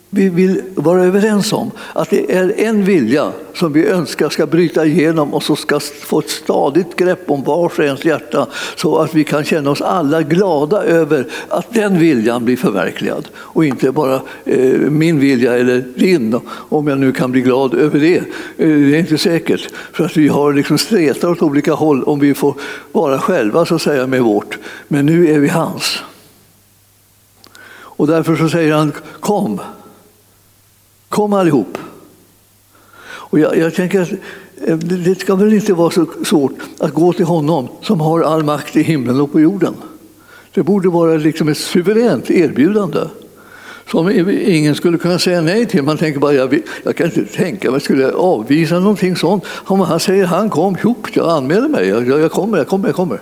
vi 0.10 0.30
vill 0.30 0.62
vara 0.76 1.04
överens 1.04 1.54
om 1.54 1.72
att 1.94 2.10
det 2.10 2.36
är 2.36 2.54
en 2.58 2.84
vilja 2.84 3.32
som 3.54 3.74
vi 3.74 3.88
önskar 3.88 4.30
ska 4.30 4.46
bryta 4.46 4.86
igenom 4.86 5.34
och 5.34 5.44
som 5.44 5.56
ska 5.56 5.80
få 5.80 6.20
ett 6.20 6.30
stadigt 6.30 6.96
grepp 6.96 7.32
om 7.32 7.44
vars 7.44 7.80
och 7.80 7.86
ens 7.86 8.06
hjärta 8.06 8.48
så 8.76 8.98
att 8.98 9.16
vi 9.16 9.24
kan 9.24 9.44
känna 9.44 9.70
oss 9.70 9.82
alla 9.82 10.22
glada 10.22 10.84
över 10.84 11.28
att 11.50 11.74
den 11.74 12.00
viljan 12.00 12.46
blir 12.46 12.58
förverkligad 12.58 13.28
och 13.36 13.66
inte 13.66 13.92
bara 13.92 14.22
eh, 14.46 14.80
min 14.80 15.20
vilja 15.20 15.58
eller 15.58 15.84
din, 15.96 16.40
om 16.50 16.88
jag 16.88 17.00
nu 17.00 17.12
kan 17.12 17.32
bli 17.32 17.42
glad 17.42 17.74
över 17.74 18.00
det. 18.00 18.18
Eh, 18.18 18.24
det 18.58 18.96
är 18.96 19.00
inte 19.00 19.18
säkert, 19.18 19.70
för 19.92 20.06
att 20.06 20.18
vi 20.18 20.28
har 20.28 20.54
liksom 20.54 20.78
stretat 20.78 21.24
åt 21.24 21.42
olika 21.42 21.74
håll 21.74 22.04
om 22.04 22.20
vi 22.20 22.34
får 22.34 22.56
vara 22.92 23.20
själva 23.20 23.66
så 23.66 23.76
att 23.76 23.82
säga 23.82 24.08
med 24.08 24.22
vårt. 24.22 24.58
Men 24.88 25.06
nu 25.06 25.28
är 25.28 25.40
vi 25.40 25.48
hans. 25.48 26.04
Och 28.00 28.08
därför 28.08 28.36
så 28.36 28.50
säger 28.50 28.74
han 28.74 28.92
kom 29.20 29.60
Kom 31.10 31.34
allihop. 31.34 31.78
Och 33.02 33.40
jag, 33.40 33.58
jag 33.58 33.76
tänker 33.76 34.02
att 34.02 34.12
eh, 34.66 34.78
det 34.78 35.20
ska 35.20 35.36
väl 35.36 35.54
inte 35.54 35.74
vara 35.74 35.92
så 35.92 36.06
svårt 36.26 36.54
att 36.80 36.94
gå 36.94 37.14
till 37.14 37.26
honom 37.26 37.68
som 37.82 38.02
har 38.02 38.22
all 38.22 38.44
makt 38.44 38.76
i 38.76 38.82
himlen 38.82 39.22
och 39.22 39.32
på 39.32 39.40
jorden. 39.40 39.74
Det 40.54 40.64
borde 40.64 40.90
vara 40.90 41.18
liksom 41.18 41.48
ett 41.48 41.58
suveränt 41.58 42.32
erbjudande 42.32 43.00
som 43.92 44.10
ingen 44.30 44.76
skulle 44.76 44.98
kunna 44.98 45.20
säga 45.20 45.42
nej 45.42 45.66
till. 45.66 45.84
Man 45.84 45.98
tänker 45.98 46.20
bara, 46.20 46.34
jag, 46.34 46.62
jag 46.84 46.96
kan 46.96 47.06
inte 47.06 47.26
tänka 47.26 47.72
mig, 47.72 47.82
skulle 47.82 48.02
jag 48.02 48.16
avvisa 48.16 48.80
någonting 48.80 49.16
sånt? 49.16 49.44
Om 49.48 49.80
han 49.80 50.00
säger 50.00 50.26
han 50.26 50.50
kom, 50.50 50.78
tjopp, 50.78 51.08
jag 51.14 51.30
anmäler 51.30 51.68
mig, 51.70 51.88
jag, 51.88 52.08
jag 52.08 52.32
kommer, 52.32 52.58
jag 52.58 52.68
kommer, 52.68 52.88
jag 52.88 52.96
kommer. 52.96 53.22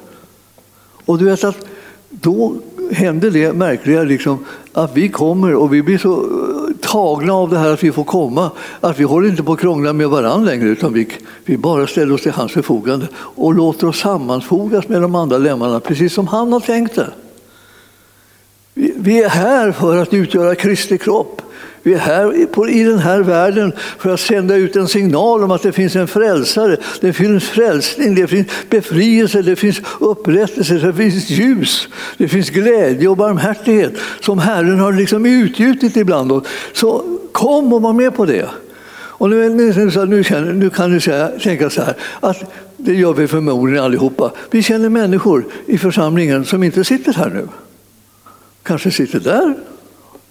Och 1.06 1.18
du 1.18 1.26
vet 1.26 1.44
att 1.44 1.66
då 2.10 2.56
händer 2.92 3.32
det 3.32 3.54
märkliga 3.54 4.04
liksom, 4.04 4.46
att 4.74 4.98
vi 4.98 5.10
kommer 5.10 5.56
och 5.56 5.74
vi 5.74 5.82
blir 5.82 5.98
så 5.98 6.14
eh, 6.14 6.76
tagna 6.82 7.34
av 7.34 7.50
det 7.50 7.58
här 7.58 7.74
att 7.74 7.84
vi 7.84 7.92
får 7.92 8.04
komma 8.04 8.52
att 8.80 9.00
vi 9.00 9.04
håller 9.04 9.30
inte 9.30 9.44
på 9.44 9.54
att 9.54 9.60
krångla 9.60 9.94
med 9.94 10.10
varandra 10.10 10.52
längre 10.52 10.70
utan 10.70 10.94
vi, 10.94 11.08
vi 11.46 11.58
bara 11.58 11.88
ställer 11.88 12.14
oss 12.14 12.22
till 12.22 12.32
hans 12.32 12.52
förfogande 12.52 13.08
och 13.16 13.54
låter 13.54 13.88
oss 13.88 14.00
sammanfogas 14.00 14.88
med 14.88 15.02
de 15.02 15.16
andra 15.16 15.38
lemmarna 15.38 15.80
precis 15.80 16.14
som 16.14 16.28
han 16.28 16.54
har 16.54 16.60
tänkt 16.60 16.96
det. 16.96 17.12
Vi 18.96 19.24
är 19.24 19.30
här 19.30 19.72
för 19.72 19.98
att 19.98 20.14
utgöra 20.14 20.56
Kristi 20.56 20.98
kropp. 20.98 21.42
Vi 21.88 21.94
är 21.94 21.98
här 21.98 22.70
i 22.70 22.84
den 22.84 23.00
här 23.00 23.20
världen 23.20 23.74
för 23.98 24.14
att 24.14 24.20
sända 24.20 24.56
ut 24.56 24.76
en 24.76 24.88
signal 24.88 25.44
om 25.44 25.52
att 25.52 25.62
det 25.62 25.72
finns 25.72 25.96
en 25.96 26.08
frälsare, 26.08 26.78
det 27.02 27.14
finns 27.14 27.44
frälsning, 27.44 28.16
det 28.16 28.28
finns 28.28 28.48
befrielse, 28.70 29.42
det 29.42 29.56
finns 29.56 29.82
upprättelse, 30.00 30.74
det 30.74 30.94
finns 30.94 31.30
ljus, 31.30 31.88
det 32.18 32.28
finns 32.28 32.50
glädje 32.50 33.08
och 33.08 33.18
barmhärtighet 33.18 33.94
som 34.22 34.40
Herren 34.40 34.80
har 34.80 34.94
liksom 34.94 35.26
utgjutit 35.26 35.98
ibland 35.98 36.32
oss. 36.32 36.48
Så 36.74 37.18
kom 37.32 37.74
och 37.74 37.82
var 37.82 37.94
med 37.94 38.16
på 38.16 38.26
det. 38.26 38.50
Och 38.94 39.30
nu, 39.30 39.50
nu, 39.50 39.74
nu, 40.08 40.24
känner, 40.24 40.54
nu 40.54 40.70
kan 40.70 40.92
du 40.92 41.00
säga, 41.00 41.28
tänka 41.28 41.70
så 41.70 41.82
här, 41.82 41.96
att 42.20 42.44
det 42.78 42.94
gör 42.94 43.14
vi 43.14 43.28
förmodligen 43.28 43.84
allihopa. 43.84 44.32
Vi 44.52 44.64
känner 44.64 44.90
människor 44.90 45.46
i 45.66 45.78
församlingen 45.78 46.46
som 46.46 46.64
inte 46.64 46.84
sitter 46.84 47.14
här 47.14 47.30
nu 47.30 47.48
kanske 48.64 48.92
sitter 48.92 49.20
där. 49.20 49.54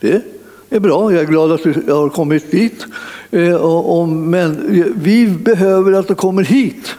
Det 0.00 0.35
är 0.70 0.80
bra, 0.80 1.12
jag 1.12 1.22
är 1.22 1.26
glad 1.26 1.52
att 1.52 1.62
du 1.62 1.92
har 1.92 2.08
kommit 2.08 2.50
dit. 2.50 2.86
Eh, 3.30 4.06
men 4.06 4.56
vi 4.96 5.26
behöver 5.26 5.92
att 5.92 6.08
du 6.08 6.14
kommer 6.14 6.42
hit. 6.42 6.94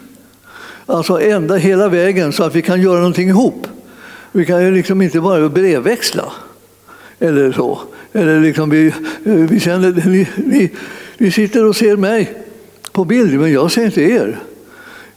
Alltså 0.86 1.20
ända 1.20 1.56
hela 1.56 1.88
vägen 1.88 2.32
så 2.32 2.44
att 2.44 2.54
vi 2.54 2.62
kan 2.62 2.82
göra 2.82 2.98
någonting 2.98 3.28
ihop. 3.28 3.66
Vi 4.32 4.46
kan 4.46 4.64
ju 4.64 4.70
liksom 4.70 5.02
inte 5.02 5.20
bara 5.20 5.48
brevväxla. 5.48 6.32
Eller 7.18 7.52
så. 7.52 7.80
Eller 8.12 8.40
liksom 8.40 8.70
vi, 8.70 8.86
eh, 8.86 9.32
vi 9.34 9.60
känner, 9.60 9.92
ni, 10.08 10.28
ni, 10.36 10.70
ni 11.18 11.30
sitter 11.30 11.64
och 11.64 11.76
ser 11.76 11.96
mig 11.96 12.34
på 12.92 13.04
bild, 13.04 13.40
men 13.40 13.52
jag 13.52 13.70
ser 13.70 13.84
inte 13.84 14.02
er. 14.02 14.38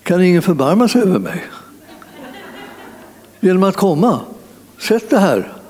Kan 0.04 0.24
ingen 0.24 0.42
förbarma 0.42 0.88
sig 0.88 1.02
över 1.02 1.20
mig? 1.20 1.44
Genom 3.40 3.64
att 3.64 3.76
komma. 3.76 4.20
Sätt 4.80 5.10
det 5.10 5.20
här. 5.20 5.61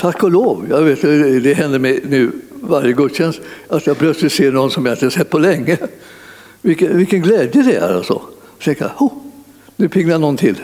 Tack 0.00 0.22
och 0.22 0.30
lov. 0.30 0.66
Jag 0.70 0.82
vet, 0.82 1.02
det 1.42 1.54
händer 1.54 1.78
mig 1.78 2.00
nu 2.08 2.32
varje 2.50 2.92
gudstjänst 2.92 3.40
att 3.68 3.86
jag 3.86 3.98
plötsligt 3.98 4.32
ser 4.32 4.52
någon 4.52 4.70
som 4.70 4.86
jag 4.86 4.94
inte 4.94 5.10
sett 5.10 5.30
på 5.30 5.38
länge. 5.38 5.78
Vilken, 6.62 6.98
vilken 6.98 7.22
glädje 7.22 7.62
det 7.62 7.74
är 7.74 7.94
alltså. 7.94 8.22
Tänka, 8.64 8.90
oh, 8.98 9.12
nu 9.76 9.88
pignar 9.88 10.18
någon 10.18 10.36
till. 10.36 10.56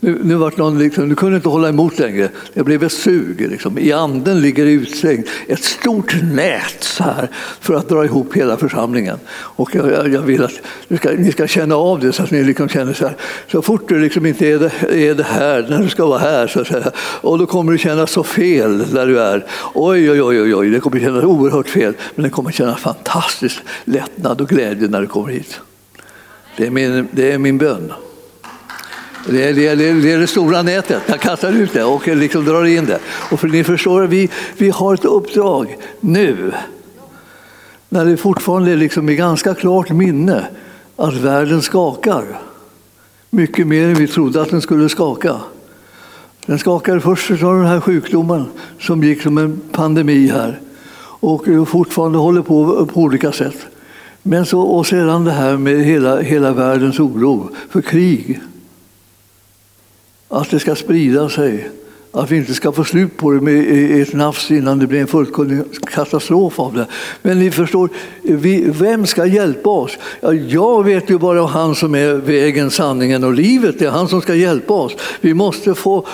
Nu, 0.00 0.18
nu, 0.22 0.34
vart 0.34 0.56
någon 0.56 0.78
liksom, 0.78 1.08
du 1.08 1.14
kunde 1.14 1.36
inte 1.36 1.48
hålla 1.48 1.68
emot 1.68 1.98
längre. 1.98 2.28
Det 2.54 2.62
blev 2.62 2.84
ett 2.84 2.92
sug. 2.92 3.50
Liksom. 3.50 3.78
I 3.78 3.92
anden 3.92 4.40
ligger 4.40 4.64
det 4.64 4.70
utsträckt 4.70 5.28
ett 5.46 5.64
stort 5.64 6.22
nät 6.22 6.76
så 6.80 7.04
här, 7.04 7.28
för 7.60 7.74
att 7.74 7.88
dra 7.88 8.04
ihop 8.04 8.36
hela 8.36 8.56
församlingen. 8.56 9.18
Och 9.30 9.74
jag, 9.74 10.12
jag 10.12 10.22
vill 10.22 10.44
att 10.44 10.60
ni 10.88 10.96
ska, 10.96 11.10
ni 11.10 11.32
ska, 11.32 11.46
känna 11.46 11.76
av 11.76 12.00
det 12.00 12.12
så 12.12 12.22
att 12.22 12.30
ni 12.30 12.44
liksom 12.44 12.68
känner 12.68 12.92
så 12.92 13.06
här. 13.06 13.16
Så 13.52 13.62
fort 13.62 13.88
du 13.88 13.98
liksom 13.98 14.26
inte 14.26 14.46
är 14.46 14.58
det, 14.58 15.08
är 15.08 15.14
det 15.14 15.22
här, 15.22 15.66
när 15.70 15.82
du 15.82 15.88
ska 15.88 16.06
vara 16.06 16.18
här, 16.18 16.46
så 16.46 16.60
att 16.60 16.66
säga, 16.66 16.90
och 16.98 17.38
då 17.38 17.46
kommer 17.46 17.72
du 17.72 17.78
känna 17.78 18.06
så 18.06 18.24
fel 18.24 18.92
där 18.92 19.06
du 19.06 19.20
är. 19.20 19.46
Oj, 19.74 20.10
oj, 20.10 20.22
oj, 20.22 20.54
oj, 20.54 20.70
det 20.70 20.80
kommer 20.80 21.00
kännas 21.00 21.24
oerhört 21.24 21.68
fel. 21.68 21.94
Men 22.14 22.22
det 22.22 22.30
kommer 22.30 22.52
kännas 22.52 22.80
fantastisk 22.80 23.58
lättnad 23.84 24.40
och 24.40 24.48
glädje 24.48 24.88
när 24.88 25.00
du 25.00 25.06
kommer 25.06 25.28
hit. 25.28 25.60
Det 26.56 26.66
är 26.66 26.70
min, 26.70 27.08
det 27.10 27.32
är 27.32 27.38
min 27.38 27.58
bön. 27.58 27.92
Det 29.26 29.44
är, 29.44 29.54
det, 29.54 29.74
det, 29.74 29.92
det 29.92 30.12
är 30.12 30.18
det 30.18 30.26
stora 30.26 30.62
nätet. 30.62 31.02
Jag 31.06 31.20
kastar 31.20 31.52
ut 31.52 31.72
det 31.72 31.84
och 31.84 32.08
eh, 32.08 32.16
liksom 32.16 32.44
drar 32.44 32.64
in 32.64 32.86
det. 32.86 32.98
Och 33.30 33.40
för 33.40 33.48
ni 33.48 33.64
förstår, 33.64 34.02
vi, 34.02 34.30
vi 34.56 34.70
har 34.70 34.94
ett 34.94 35.04
uppdrag 35.04 35.76
nu. 36.00 36.52
När 37.88 38.04
det 38.04 38.16
fortfarande 38.16 38.76
liksom 38.76 39.08
är 39.08 39.14
ganska 39.14 39.54
klart 39.54 39.90
minne 39.90 40.46
att 40.96 41.14
världen 41.14 41.62
skakar. 41.62 42.40
Mycket 43.30 43.66
mer 43.66 43.84
än 43.84 43.94
vi 43.94 44.06
trodde 44.06 44.42
att 44.42 44.50
den 44.50 44.60
skulle 44.60 44.88
skaka. 44.88 45.36
Den 46.46 46.58
skakade 46.58 47.00
först 47.00 47.30
av 47.30 47.56
den 47.56 47.66
här 47.66 47.80
sjukdomen 47.80 48.44
som 48.80 49.04
gick 49.04 49.22
som 49.22 49.38
en 49.38 49.60
pandemi 49.72 50.28
här 50.28 50.60
och 51.20 51.48
eh, 51.48 51.64
fortfarande 51.64 52.18
håller 52.18 52.42
på 52.42 52.78
eh, 52.80 52.86
på 52.94 53.00
olika 53.00 53.32
sätt. 53.32 53.66
Men 54.22 54.46
så, 54.46 54.60
och 54.60 54.86
sedan 54.86 55.24
det 55.24 55.32
här 55.32 55.56
med 55.56 55.84
hela, 55.84 56.20
hela 56.20 56.52
världens 56.52 57.00
oro 57.00 57.50
för 57.70 57.80
krig 57.80 58.40
att 60.28 60.50
det 60.50 60.60
ska 60.60 60.74
sprida 60.74 61.28
sig. 61.28 61.70
Att 62.12 62.30
vi 62.30 62.36
inte 62.36 62.54
ska 62.54 62.72
få 62.72 62.84
slut 62.84 63.16
på 63.16 63.32
det 63.32 63.40
med 63.40 64.00
ett 64.02 64.12
nafs 64.12 64.50
innan 64.50 64.78
det 64.78 64.86
blir 64.86 65.00
en 65.00 65.06
fullkomlig 65.06 65.58
katastrof 65.86 66.60
av 66.60 66.74
det. 66.74 66.86
Men 67.22 67.38
ni 67.38 67.50
förstår, 67.50 67.88
vi, 68.22 68.64
vem 68.70 69.06
ska 69.06 69.26
hjälpa 69.26 69.70
oss? 69.70 69.98
Ja, 70.20 70.32
jag 70.32 70.84
vet 70.84 71.10
ju 71.10 71.18
bara 71.18 71.46
han 71.46 71.74
som 71.74 71.94
är 71.94 72.14
vägen, 72.14 72.70
sanningen 72.70 73.24
och 73.24 73.32
livet. 73.32 73.78
Det 73.78 73.86
är 73.86 73.90
han 73.90 74.08
som 74.08 74.20
ska 74.20 74.34
hjälpa 74.34 74.74
oss. 74.74 74.96
Vi 75.20 75.34
måste 75.34 75.74
få 75.74 76.06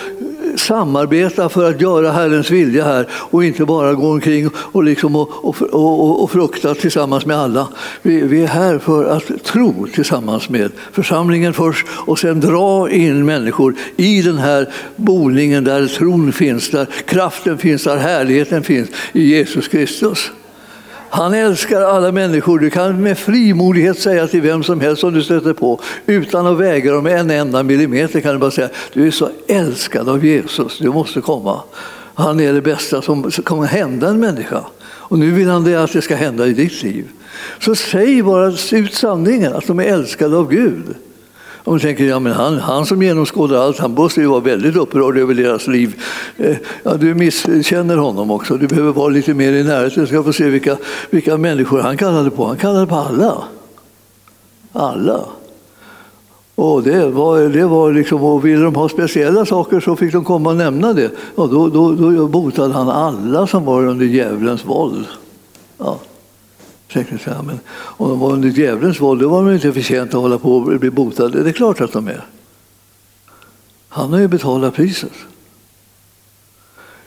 samarbeta 0.57 1.49
för 1.49 1.71
att 1.71 1.81
göra 1.81 2.13
Herrens 2.13 2.51
vilja 2.51 2.85
här 2.85 3.07
och 3.11 3.45
inte 3.45 3.65
bara 3.65 3.95
gå 3.95 4.11
omkring 4.11 4.51
och, 4.57 4.85
liksom 4.85 5.17
och, 5.17 5.45
och, 5.45 5.63
och, 5.73 6.23
och 6.23 6.31
frukta 6.31 6.75
tillsammans 6.75 7.27
med 7.27 7.37
alla. 7.37 7.69
Vi, 8.03 8.23
vi, 8.23 8.43
är 8.43 8.47
här 8.47 8.79
för 8.79 9.05
att 9.05 9.45
tro 9.45 9.87
tillsammans 9.95 10.49
med 10.49 10.73
församlingen 10.93 11.53
först 11.53 11.87
och 11.91 12.19
sen 12.19 12.41
dra 12.41 12.91
in 12.91 13.25
människor 13.25 13.75
i 13.97 14.23
den 14.23 14.39
här 14.39 14.69
boningen 14.97 15.65
där 15.65 15.87
tron 15.87 16.33
finns, 16.33 16.71
där 16.71 16.87
kraften 17.07 17.59
finns, 17.59 17.85
där 17.85 17.97
härligheten 17.97 18.63
finns 18.63 18.89
i 19.13 19.23
Jesus 19.23 19.69
Kristus. 19.69 20.31
Han 21.15 21.35
älskar 21.35 21.81
alla 21.81 22.13
människor. 22.13 22.59
Du 22.59 22.71
kan 22.71 23.03
med 23.03 23.19
frimodighet 23.19 23.99
säga 23.99 24.27
till 24.27 24.41
vem 24.41 24.63
som 24.63 24.81
helst 24.81 25.01
som 25.01 25.15
du 25.15 25.23
stöter 25.23 25.53
på 25.53 25.81
utan 26.07 26.47
att 26.47 26.59
väga 26.59 26.93
dem 26.93 27.07
en 27.07 27.31
enda 27.31 27.63
millimeter 27.63 28.21
kan 28.21 28.33
du 28.33 28.39
bara 28.39 28.51
säga 28.51 28.69
du 28.93 29.07
är 29.07 29.11
så 29.11 29.31
älskad 29.49 30.09
av 30.09 30.25
Jesus, 30.25 30.79
du 30.79 30.89
måste 30.89 31.21
komma. 31.21 31.63
Han 32.15 32.41
är 32.41 32.53
det 32.53 32.63
bästa 32.63 33.03
som 33.03 33.31
kommer 33.31 33.67
hända 33.67 34.09
en 34.09 34.21
människa. 34.21 34.65
Och 34.85 35.19
nu 35.19 35.31
vill 35.31 35.49
han 35.49 35.65
det 35.65 35.77
att 35.77 35.93
det 35.93 36.03
ska 36.03 36.17
hända 36.17 36.47
i 36.47 36.53
ditt 36.53 36.83
liv. 36.83 37.09
Så 37.59 37.75
säg 37.75 38.23
bara 38.23 38.53
ut 38.73 38.95
sanningen, 38.95 39.53
att 39.53 39.67
de 39.67 39.81
är 39.81 39.85
älskade 39.85 40.37
av 40.37 40.51
Gud. 40.51 40.95
Och 41.65 41.81
tänker, 41.81 42.05
ja, 42.05 42.19
men 42.19 42.33
han, 42.33 42.59
han 42.59 42.87
som 42.87 43.03
genomskådar 43.03 43.57
allt, 43.57 43.79
han 43.79 43.91
måste 43.95 44.21
ju 44.21 44.27
vara 44.27 44.41
väldigt 44.41 44.77
upprörd 44.77 45.19
över 45.19 45.35
deras 45.35 45.67
liv. 45.67 46.03
Eh, 46.37 46.57
ja, 46.83 46.95
du 46.95 47.15
misskänner 47.15 47.97
honom 47.97 48.31
också. 48.31 48.57
Du 48.57 48.67
behöver 48.67 48.93
vara 48.93 49.09
lite 49.09 49.35
mer 49.35 49.53
i 49.53 49.65
närheten. 49.65 50.01
Du 50.01 50.07
ska 50.07 50.23
få 50.23 50.33
se 50.33 50.45
vilka, 50.45 50.77
vilka 51.11 51.37
människor 51.37 51.81
han 51.81 51.97
kallade 51.97 52.31
på. 52.31 52.47
Han 52.47 52.57
kallade 52.57 52.87
på 52.87 52.95
alla. 52.95 53.45
Alla. 54.73 55.21
Och 56.55 56.83
det 56.83 57.07
var, 57.07 57.41
det 57.41 57.67
var 57.67 57.93
liksom, 57.93 58.23
och 58.23 58.45
ville 58.45 58.63
de 58.63 58.75
ha 58.75 58.89
speciella 58.89 59.47
saker 59.47 59.81
så 59.81 59.97
fick 59.97 60.13
de 60.13 60.25
komma 60.25 60.51
och 60.51 60.57
nämna 60.57 60.93
det. 60.93 61.11
Och 61.35 61.49
då, 61.49 61.69
då, 61.69 61.93
då 61.93 62.29
botade 62.29 62.75
han 62.75 62.89
alla 62.89 63.47
som 63.47 63.65
var 63.65 63.87
under 63.87 64.07
djävulens 64.07 64.65
våld. 64.65 65.07
Ja. 65.79 65.99
Säga, 66.95 67.43
men 67.43 67.61
om 67.71 68.09
de 68.09 68.21
var 68.21 68.33
under 68.33 68.49
djävulens 68.49 69.01
våld 69.01 69.21
då 69.21 69.29
var 69.29 69.45
de 69.45 69.55
inte 69.55 69.73
förtjänta 69.73 70.17
att 70.17 70.23
hålla 70.23 70.39
på 70.39 70.57
och 70.57 70.81
bli 70.81 70.91
botade. 70.91 71.43
Det 71.43 71.51
är 71.51 71.53
klart 71.53 71.81
att 71.81 71.93
de 71.93 72.09
är. 72.09 72.25
Han 73.89 74.13
har 74.13 74.21
ju 74.21 74.29
betalat 74.29 74.75
priset. 74.75 75.13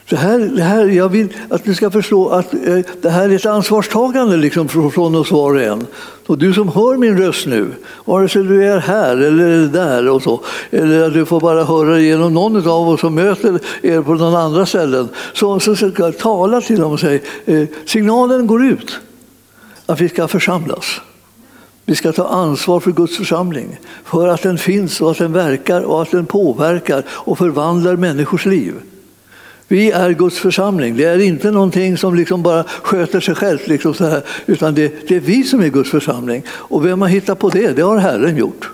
Det 0.10 0.16
här, 0.16 0.40
det 0.40 0.64
här, 0.64 0.86
jag 0.86 1.10
vill 1.10 1.28
att 1.50 1.66
ni 1.66 1.76
ska 1.76 1.92
förstå 1.92 2.30
att 2.30 2.54
eh, 2.54 2.80
det 3.02 3.10
här 3.10 3.30
är 3.30 3.36
ett 3.36 3.46
ansvarstagande 3.46 4.38
liksom 4.38 4.68
från 4.68 5.16
oss 5.16 5.32
var 5.32 5.56
och 5.56 5.62
en. 5.62 5.88
Och 6.28 6.38
du 6.38 6.54
som 6.54 6.68
hör 6.68 6.98
min 6.98 7.18
röst 7.18 7.48
nu, 7.48 7.72
vare 8.06 8.30
sig 8.30 8.44
du 8.44 8.66
är 8.66 8.78
här 8.80 9.18
eller 9.18 9.68
där 9.68 10.10
och 10.10 10.22
så, 10.22 10.42
eller 10.72 11.04
att 11.08 11.14
du 11.14 11.26
får 11.26 11.40
bara 11.40 11.64
höra 11.64 12.00
genom 12.00 12.34
någon 12.34 12.68
av 12.68 12.90
oss 12.90 13.02
som 13.02 13.16
möter 13.16 13.60
er 13.82 14.02
på 14.02 14.14
någon 14.14 14.36
andra 14.36 14.66
ställen, 14.66 15.10
så, 15.34 15.60
så 15.60 15.76
ska 15.76 15.92
jag 15.98 16.18
tala 16.18 16.62
till 16.62 16.80
dem 16.80 16.92
och 16.92 17.00
säga 17.00 17.20
eh, 17.46 17.68
signalen 17.86 18.48
går 18.48 18.66
ut 18.66 19.00
att 19.88 20.02
vi 20.02 20.10
ska 20.10 20.28
församlas. 20.28 21.02
Vi 21.86 21.96
ska 21.96 22.12
ta 22.12 22.28
ansvar 22.28 22.80
för 22.80 22.92
Guds 22.92 23.18
församling, 23.18 23.80
för 24.04 24.28
att 24.28 24.42
den 24.42 24.58
finns 24.58 25.02
och 25.02 25.12
att 25.12 25.18
den 25.18 25.34
verkar 25.34 25.82
och 25.82 26.02
att 26.02 26.12
den 26.12 26.26
påverkar 26.26 27.04
och 27.10 27.38
förvandlar 27.38 27.96
människors 27.96 28.46
liv. 28.46 28.74
Vi 29.68 29.92
är 29.92 30.12
Guds 30.12 30.40
församling. 30.40 30.98
Det 30.98 31.04
är 31.04 31.20
inte 31.20 31.52
någonting 31.52 31.98
som 31.98 32.16
liksom 32.16 32.44
bara 32.44 32.64
sköter 32.64 33.20
sig 33.20 33.36
självt, 33.36 33.68
liksom 33.68 33.94
så 33.94 34.06
här, 34.06 34.24
utan 34.46 34.76
det, 34.76 35.08
det, 35.08 35.16
är 35.16 35.20
vi 35.20 35.44
som 35.44 35.62
är 35.62 35.68
Guds 35.68 35.92
församling. 35.92 36.44
Och 36.50 36.86
vem 36.86 37.02
har 37.02 37.08
hittat 37.08 37.40
på 37.40 37.50
det? 37.50 37.72
Det 37.72 37.82
har 37.82 37.98
Herren 37.98 38.38
gjort. 38.38 38.70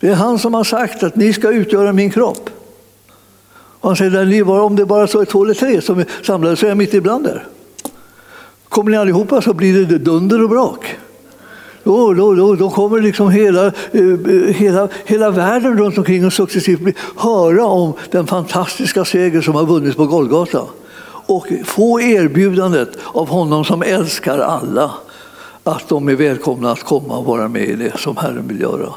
Det 0.00 0.08
är 0.08 0.14
han 0.14 0.38
som 0.38 0.54
har 0.54 0.64
sagt 0.64 1.02
att 1.02 1.16
ni 1.16 1.32
ska 1.32 1.50
utgöra 1.50 1.92
min 1.92 2.10
kropp. 2.10 2.50
Och 3.52 3.88
han 3.88 3.96
säger, 3.96 4.24
ni 4.24 4.42
var, 4.42 4.60
om 4.60 4.76
det 4.76 4.86
bara 4.86 5.06
så 5.06 5.20
är 5.20 5.24
två 5.24 5.44
eller 5.44 5.54
tre 5.54 5.80
som 5.80 5.98
är 5.98 6.06
samlade 6.22 6.56
så 6.56 6.66
är 6.66 6.68
jag 6.68 6.78
mitt 6.78 6.94
ibland 6.94 7.26
er. 7.26 7.46
Kommer 8.70 8.90
ni 8.90 8.96
allihopa 8.96 9.42
så 9.42 9.54
blir 9.54 9.86
det 9.86 9.98
dunder 9.98 10.42
och 10.42 10.48
brak. 10.48 10.96
Då, 11.84 12.14
då, 12.14 12.34
då, 12.34 12.54
då 12.54 12.70
kommer 12.70 13.00
liksom 13.00 13.30
hela, 13.30 13.66
eh, 13.66 14.02
hela, 14.54 14.88
hela 15.04 15.30
världen 15.30 15.78
runt 15.78 15.98
omkring 15.98 16.26
och 16.26 16.32
successivt 16.32 16.96
höra 17.16 17.64
om 17.64 17.92
den 18.10 18.26
fantastiska 18.26 19.04
seger 19.04 19.40
som 19.40 19.54
har 19.54 19.66
vunnits 19.66 19.96
på 19.96 20.06
Golgata 20.06 20.62
och 21.26 21.46
få 21.64 22.00
erbjudandet 22.00 22.88
av 23.04 23.28
honom 23.28 23.64
som 23.64 23.82
älskar 23.82 24.38
alla 24.38 24.90
att 25.64 25.88
de 25.88 26.08
är 26.08 26.14
välkomna 26.14 26.72
att 26.72 26.82
komma 26.82 27.18
och 27.18 27.24
vara 27.24 27.48
med 27.48 27.68
i 27.68 27.74
det 27.74 27.98
som 27.98 28.16
Herren 28.16 28.48
vill 28.48 28.60
göra. 28.60 28.94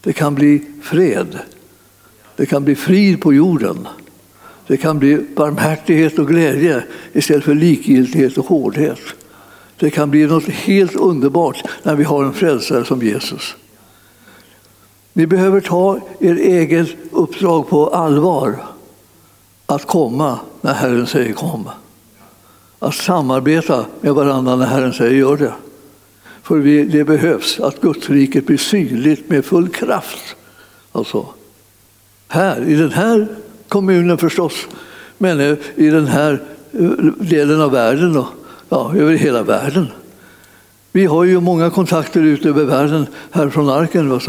Det 0.00 0.12
kan 0.12 0.34
bli 0.34 0.62
fred. 0.82 1.38
Det 2.36 2.46
kan 2.46 2.64
bli 2.64 2.76
frid 2.76 3.20
på 3.20 3.34
jorden. 3.34 3.88
Det 4.66 4.76
kan 4.76 4.98
bli 4.98 5.26
barmhärtighet 5.36 6.18
och 6.18 6.28
glädje 6.28 6.84
istället 7.12 7.44
för 7.44 7.54
likgiltighet 7.54 8.38
och 8.38 8.46
hårdhet. 8.46 9.00
Det 9.78 9.90
kan 9.90 10.10
bli 10.10 10.26
något 10.26 10.44
helt 10.44 10.94
underbart 10.94 11.62
när 11.82 11.94
vi 11.94 12.04
har 12.04 12.24
en 12.24 12.32
frälsare 12.32 12.84
som 12.84 13.02
Jesus. 13.02 13.56
Ni 15.12 15.26
behöver 15.26 15.60
ta 15.60 16.00
er 16.20 16.34
eget 16.34 16.88
uppdrag 17.10 17.68
på 17.68 17.88
allvar. 17.88 18.56
Att 19.66 19.86
komma 19.86 20.38
när 20.60 20.74
Herren 20.74 21.06
säger 21.06 21.32
kom. 21.32 21.68
Att 22.78 22.94
samarbeta 22.94 23.86
med 24.00 24.14
varandra 24.14 24.56
när 24.56 24.66
Herren 24.66 24.92
säger 24.92 25.14
gör 25.14 25.36
det. 25.36 25.52
För 26.42 26.84
det 26.84 27.04
behövs 27.04 27.60
att 27.60 27.80
Gudsriket 27.80 28.46
blir 28.46 28.58
synligt 28.58 29.30
med 29.30 29.44
full 29.44 29.68
kraft. 29.68 30.36
Alltså, 30.92 31.26
här, 32.28 32.68
i 32.68 32.74
den 32.74 32.92
här 32.92 33.28
kommunen 33.72 34.18
förstås, 34.18 34.66
men 35.18 35.40
eh, 35.40 35.56
i 35.76 35.90
den 35.90 36.06
här 36.06 36.42
eh, 36.72 36.90
delen 37.18 37.60
av 37.60 37.70
världen 37.70 38.12
då, 38.12 38.28
ja, 38.68 38.92
över 38.96 39.12
hela 39.12 39.42
världen. 39.42 39.86
Vi 40.94 41.06
har 41.06 41.24
ju 41.24 41.40
många 41.40 41.70
kontakter 41.70 42.20
ut 42.20 42.46
över 42.46 42.64
världen 42.64 43.06
här 43.30 43.48
från 43.48 43.70
Arken. 43.70 44.20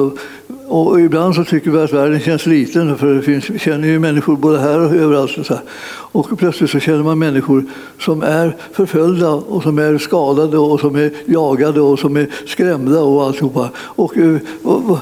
Och 0.68 1.02
ibland 1.02 1.36
så 1.36 1.44
tycker 1.44 1.72
vi 1.72 1.80
att 1.80 1.94
världen 1.94 2.20
känns 2.20 2.46
liten 2.46 2.98
för 2.98 3.14
det 3.14 3.22
finns, 3.22 3.62
känner 3.62 3.88
ju 3.88 4.00
människor 4.00 4.36
både 4.36 4.60
här 4.60 4.80
och 4.80 4.96
överallt. 4.96 5.38
Och, 5.38 5.46
så 5.46 5.54
här. 5.54 5.64
och 6.12 6.38
plötsligt 6.40 6.70
så 6.70 6.80
känner 6.80 7.04
man 7.04 7.20
människor 7.20 7.66
som 8.00 8.22
är 8.22 8.56
förföljda 8.72 9.30
och 9.30 9.64
som 9.64 9.80
är 9.80 9.98
skadade 9.98 10.58
och 10.58 10.80
som 10.80 10.96
är 10.96 11.12
jagade 11.26 11.82
och 11.82 12.00
som 12.00 12.18
är 12.18 12.28
skrämda 12.48 13.02
och 13.02 13.24
alltihopa. 13.24 13.70
Och, 13.78 14.18
eh, 14.18 14.38
och, 14.64 14.90
och, 14.90 15.00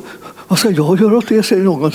vad 0.52 0.60
ska 0.60 0.70
jag 0.70 1.00
göra 1.00 1.18
åt 1.18 1.28
det, 1.28 1.44
säger 1.44 1.64
någon. 1.64 1.92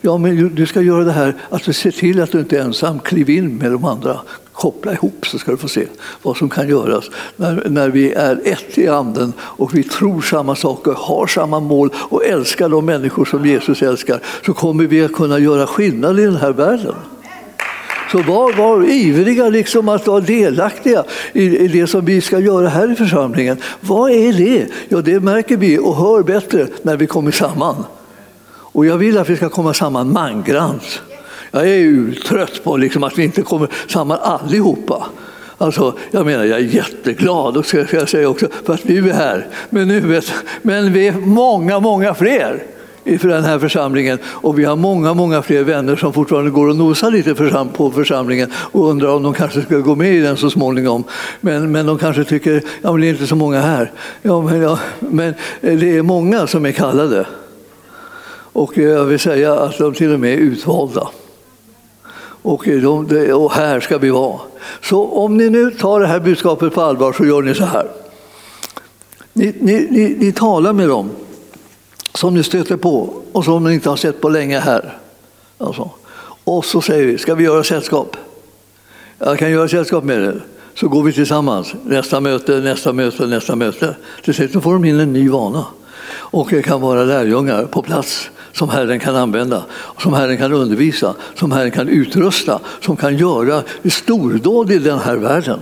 Ja, 0.00 0.18
men 0.18 0.54
du 0.54 0.66
ska 0.66 0.80
göra 0.80 1.04
det 1.04 1.12
här 1.12 1.34
att 1.50 1.64
du 1.64 1.72
ser 1.72 1.90
till 1.90 2.20
att 2.20 2.32
du 2.32 2.38
inte 2.38 2.58
är 2.58 2.60
ensam. 2.60 2.98
Kliv 2.98 3.30
in 3.30 3.56
med 3.56 3.72
de 3.72 3.84
andra 3.84 4.20
koppla 4.52 4.92
ihop 4.92 5.26
så 5.26 5.38
ska 5.38 5.50
du 5.50 5.56
få 5.56 5.68
se 5.68 5.86
vad 6.22 6.36
som 6.36 6.48
kan 6.48 6.68
göras. 6.68 7.10
När, 7.36 7.68
när 7.68 7.88
vi 7.88 8.12
är 8.12 8.40
ett 8.44 8.78
i 8.78 8.88
anden 8.88 9.32
och 9.40 9.74
vi 9.74 9.82
tror 9.82 10.20
samma 10.20 10.56
saker, 10.56 10.92
har 10.92 11.26
samma 11.26 11.60
mål 11.60 11.90
och 11.94 12.24
älskar 12.24 12.68
de 12.68 12.86
människor 12.86 13.24
som 13.24 13.46
Jesus 13.46 13.82
älskar 13.82 14.20
så 14.46 14.54
kommer 14.54 14.84
vi 14.84 15.04
att 15.04 15.12
kunna 15.12 15.38
göra 15.38 15.66
skillnad 15.66 16.20
i 16.20 16.24
den 16.24 16.36
här 16.36 16.52
världen. 16.52 16.94
Så 18.12 18.18
var, 18.22 18.52
var 18.52 18.90
ivriga 18.90 19.48
liksom 19.48 19.88
att 19.88 20.06
vara 20.06 20.20
delaktiga 20.20 21.04
i, 21.32 21.58
i 21.58 21.68
det 21.68 21.86
som 21.86 22.04
vi 22.04 22.20
ska 22.20 22.38
göra 22.38 22.68
här 22.68 22.92
i 22.92 22.94
församlingen. 22.94 23.56
Vad 23.80 24.10
är 24.10 24.32
det? 24.32 24.66
Ja, 24.88 25.00
det 25.00 25.20
märker 25.20 25.56
vi 25.56 25.78
och 25.78 25.96
hör 25.96 26.22
bättre 26.22 26.66
när 26.82 26.96
vi 26.96 27.06
kommer 27.06 27.30
samman. 27.30 27.84
Och 28.48 28.86
jag 28.86 28.98
vill 28.98 29.18
att 29.18 29.30
vi 29.30 29.36
ska 29.36 29.48
komma 29.48 29.74
samman 29.74 30.12
mangrant. 30.12 31.02
Jag 31.50 31.62
är 31.62 31.76
ju 31.76 32.14
trött 32.14 32.64
på 32.64 32.76
liksom 32.76 33.04
att 33.04 33.18
vi 33.18 33.24
inte 33.24 33.42
kommer 33.42 33.68
samman 33.86 34.18
allihopa. 34.20 35.06
Alltså, 35.58 35.98
jag 36.10 36.26
menar, 36.26 36.44
jag 36.44 36.58
är 36.58 36.64
jätteglad 36.64 37.56
och 37.56 37.66
ska 37.66 37.84
jag 37.90 38.08
säga 38.08 38.28
också 38.28 38.48
för 38.64 38.74
att 38.74 38.84
vi 38.84 38.98
är 38.98 39.12
här. 39.12 39.46
Men, 39.70 39.88
nu 39.88 40.00
vet, 40.00 40.32
men 40.62 40.92
vi 40.92 41.08
är 41.08 41.12
många, 41.12 41.80
många 41.80 42.14
fler 42.14 42.62
för 43.06 43.28
den 43.28 43.44
här 43.44 43.58
församlingen 43.58 44.18
och 44.24 44.58
vi 44.58 44.64
har 44.64 44.76
många, 44.76 45.14
många 45.14 45.42
fler 45.42 45.64
vänner 45.64 45.96
som 45.96 46.12
fortfarande 46.12 46.50
går 46.50 46.68
och 46.68 46.76
nosar 46.76 47.10
lite 47.10 47.34
på 47.72 47.90
församlingen 47.90 48.52
och 48.54 48.88
undrar 48.90 49.08
om 49.08 49.22
de 49.22 49.34
kanske 49.34 49.62
ska 49.62 49.78
gå 49.78 49.94
med 49.94 50.14
i 50.14 50.20
den 50.20 50.36
så 50.36 50.50
småningom. 50.50 51.04
Men, 51.40 51.72
men 51.72 51.86
de 51.86 51.98
kanske 51.98 52.24
tycker, 52.24 52.62
ja 52.82 52.92
men 52.92 53.00
det 53.00 53.06
är 53.06 53.10
inte 53.10 53.26
så 53.26 53.36
många 53.36 53.60
här. 53.60 53.92
Ja, 54.22 54.42
men, 54.42 54.60
ja, 54.60 54.78
men 54.98 55.34
eh, 55.60 55.78
det 55.78 55.96
är 55.96 56.02
många 56.02 56.46
som 56.46 56.66
är 56.66 56.72
kallade. 56.72 57.26
Och 58.52 58.78
eh, 58.78 58.84
jag 58.84 59.04
vill 59.04 59.18
säga 59.18 59.54
att 59.54 59.78
de 59.78 59.94
till 59.94 60.12
och 60.12 60.20
med 60.20 60.32
är 60.32 60.38
utvalda. 60.38 61.08
Och, 62.42 62.68
eh, 62.68 62.80
de, 62.80 63.32
och 63.32 63.52
här 63.52 63.80
ska 63.80 63.98
vi 63.98 64.10
vara. 64.10 64.40
Så 64.82 65.08
om 65.08 65.36
ni 65.36 65.50
nu 65.50 65.70
tar 65.70 66.00
det 66.00 66.06
här 66.06 66.20
budskapet 66.20 66.74
på 66.74 66.82
allvar 66.82 67.12
så 67.12 67.24
gör 67.24 67.42
ni 67.42 67.54
så 67.54 67.64
här. 67.64 67.86
Ni, 69.32 69.54
ni, 69.60 69.86
ni, 69.90 70.16
ni 70.18 70.32
talar 70.32 70.72
med 70.72 70.88
dem 70.88 71.10
som 72.16 72.34
ni 72.34 72.42
stöter 72.42 72.76
på 72.76 73.22
och 73.32 73.44
som 73.44 73.64
ni 73.64 73.74
inte 73.74 73.88
har 73.88 73.96
sett 73.96 74.20
på 74.20 74.28
länge 74.28 74.58
här. 74.58 74.98
Alltså. 75.58 75.90
Och 76.44 76.64
så 76.64 76.80
säger 76.80 77.06
vi, 77.06 77.18
ska 77.18 77.34
vi 77.34 77.44
göra 77.44 77.64
sällskap? 77.64 78.16
Jag 79.18 79.38
kan 79.38 79.50
göra 79.50 79.68
sällskap 79.68 80.04
med 80.04 80.22
er. 80.22 80.44
Så 80.74 80.88
går 80.88 81.02
vi 81.02 81.12
tillsammans. 81.12 81.74
Nästa 81.84 82.20
möte, 82.20 82.60
nästa 82.60 82.92
möte, 82.92 83.26
nästa 83.26 83.56
möte. 83.56 83.96
Till 84.24 84.34
slut 84.34 84.52
får 84.62 84.72
de 84.72 84.84
in 84.84 85.00
en 85.00 85.12
ny 85.12 85.28
vana. 85.28 85.64
Och 86.08 86.48
det 86.50 86.62
kan 86.62 86.80
vara 86.80 87.04
lärjungar 87.04 87.64
på 87.64 87.82
plats 87.82 88.30
som 88.52 88.68
Herren 88.68 89.00
kan 89.00 89.16
använda, 89.16 89.64
som 89.98 90.12
Herren 90.12 90.36
kan 90.36 90.52
undervisa, 90.52 91.14
som 91.34 91.52
Herren 91.52 91.70
kan 91.70 91.88
utrusta, 91.88 92.60
som 92.80 92.96
kan 92.96 93.16
göra 93.16 93.62
stordåd 93.84 94.70
i 94.70 94.78
den 94.78 94.98
här 94.98 95.16
världen. 95.16 95.60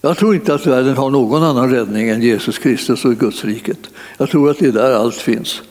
Jag 0.00 0.16
tror 0.16 0.34
inte 0.34 0.54
att 0.54 0.66
världen 0.66 0.96
har 0.96 1.10
någon 1.10 1.42
annan 1.42 1.70
räddning 1.70 2.08
än 2.08 2.22
Jesus 2.22 2.58
Kristus 2.58 3.04
och 3.04 3.16
Guds 3.16 3.44
riket. 3.44 3.78
Jag 4.18 4.30
tror 4.30 4.50
att 4.50 4.58
det 4.58 4.66
är 4.66 4.72
där 4.72 4.92
allt 4.92 5.14
finns. 5.14 5.62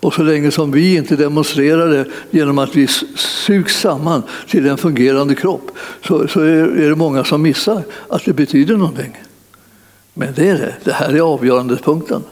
Och 0.00 0.14
så 0.14 0.22
länge 0.22 0.50
som 0.50 0.70
vi 0.70 0.96
inte 0.96 1.16
demonstrerar 1.16 1.88
det 1.88 2.06
genom 2.30 2.58
att 2.58 2.76
vi 2.76 2.86
sugs 2.86 3.80
samman 3.80 4.22
till 4.48 4.66
en 4.66 4.78
fungerande 4.78 5.34
kropp 5.34 5.70
så, 6.06 6.28
så 6.28 6.40
är 6.40 6.88
det 6.88 6.96
många 6.96 7.24
som 7.24 7.42
missar 7.42 7.82
att 8.08 8.24
det 8.24 8.32
betyder 8.32 8.76
någonting. 8.76 9.16
Men 10.14 10.34
det 10.34 10.48
är 10.48 10.54
det. 10.54 10.74
Det 10.84 10.92
här 10.92 11.14
är 11.14 11.20
avgörande 11.20 11.76
punkten. 11.76 12.22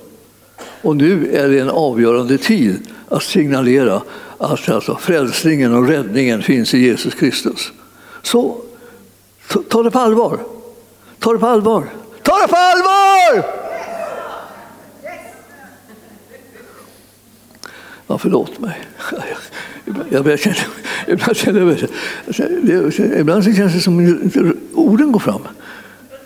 Och 0.82 0.96
nu 0.96 1.30
är 1.32 1.48
det 1.48 1.60
en 1.60 1.70
avgörande 1.70 2.38
tid 2.38 2.80
att 3.08 3.22
signalera 3.22 4.02
att 4.38 4.68
alltså 4.68 4.96
frälsningen 5.00 5.74
och 5.74 5.88
räddningen 5.88 6.42
finns 6.42 6.74
i 6.74 6.78
Jesus 6.78 7.14
Kristus. 7.14 7.72
Så 8.22 8.60
ta 9.68 9.82
det 9.82 9.90
på 9.90 9.98
allvar. 9.98 10.38
Ta 11.18 11.32
det 11.32 11.38
på 11.38 11.46
allvar. 11.46 11.88
Ta 12.22 12.32
det 12.42 12.48
på 12.48 12.56
allvar! 12.56 13.44
Ja, 18.06 18.18
förlåt 18.18 18.58
mig. 18.58 18.78
Känner, 19.86 20.66
ibland, 21.06 21.36
känner, 21.36 23.18
ibland 23.20 23.44
känns 23.44 23.74
det 23.74 23.80
som 23.80 24.26
att 24.26 24.36
orden 24.74 25.12
går 25.12 25.20
fram. 25.20 25.40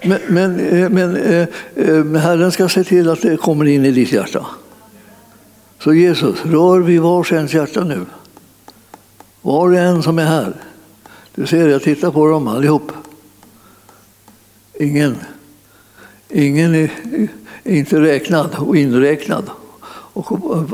Men, 0.05 0.21
men, 0.29 0.57
men 0.95 1.17
eh, 1.17 2.21
Herren 2.23 2.53
ska 2.53 2.69
se 2.69 2.85
till 2.85 3.09
att 3.09 3.23
det 3.23 3.37
kommer 3.37 3.65
in 3.65 3.85
i 3.85 3.91
ditt 3.91 4.13
hjärta. 4.13 4.47
Så 5.79 5.95
Jesus, 5.95 6.45
rör 6.45 6.81
vid 6.81 7.01
vars 7.01 7.33
ens 7.33 7.55
hjärta 7.55 7.85
nu. 7.85 8.01
Var 9.43 9.69
och 9.69 9.79
en 9.79 10.03
som 10.03 10.19
är 10.19 10.25
här. 10.25 10.53
Du 11.35 11.47
ser, 11.47 11.69
jag 11.69 11.83
tittar 11.83 12.11
på 12.11 12.27
dem 12.27 12.49
allihop. 12.49 12.93
Ingen, 14.83 15.17
ingen 16.29 16.75
är, 16.75 16.91
inte 17.65 18.01
räknad 18.01 18.55
och 18.59 18.77
inräknad 18.77 19.51
och, 20.13 20.33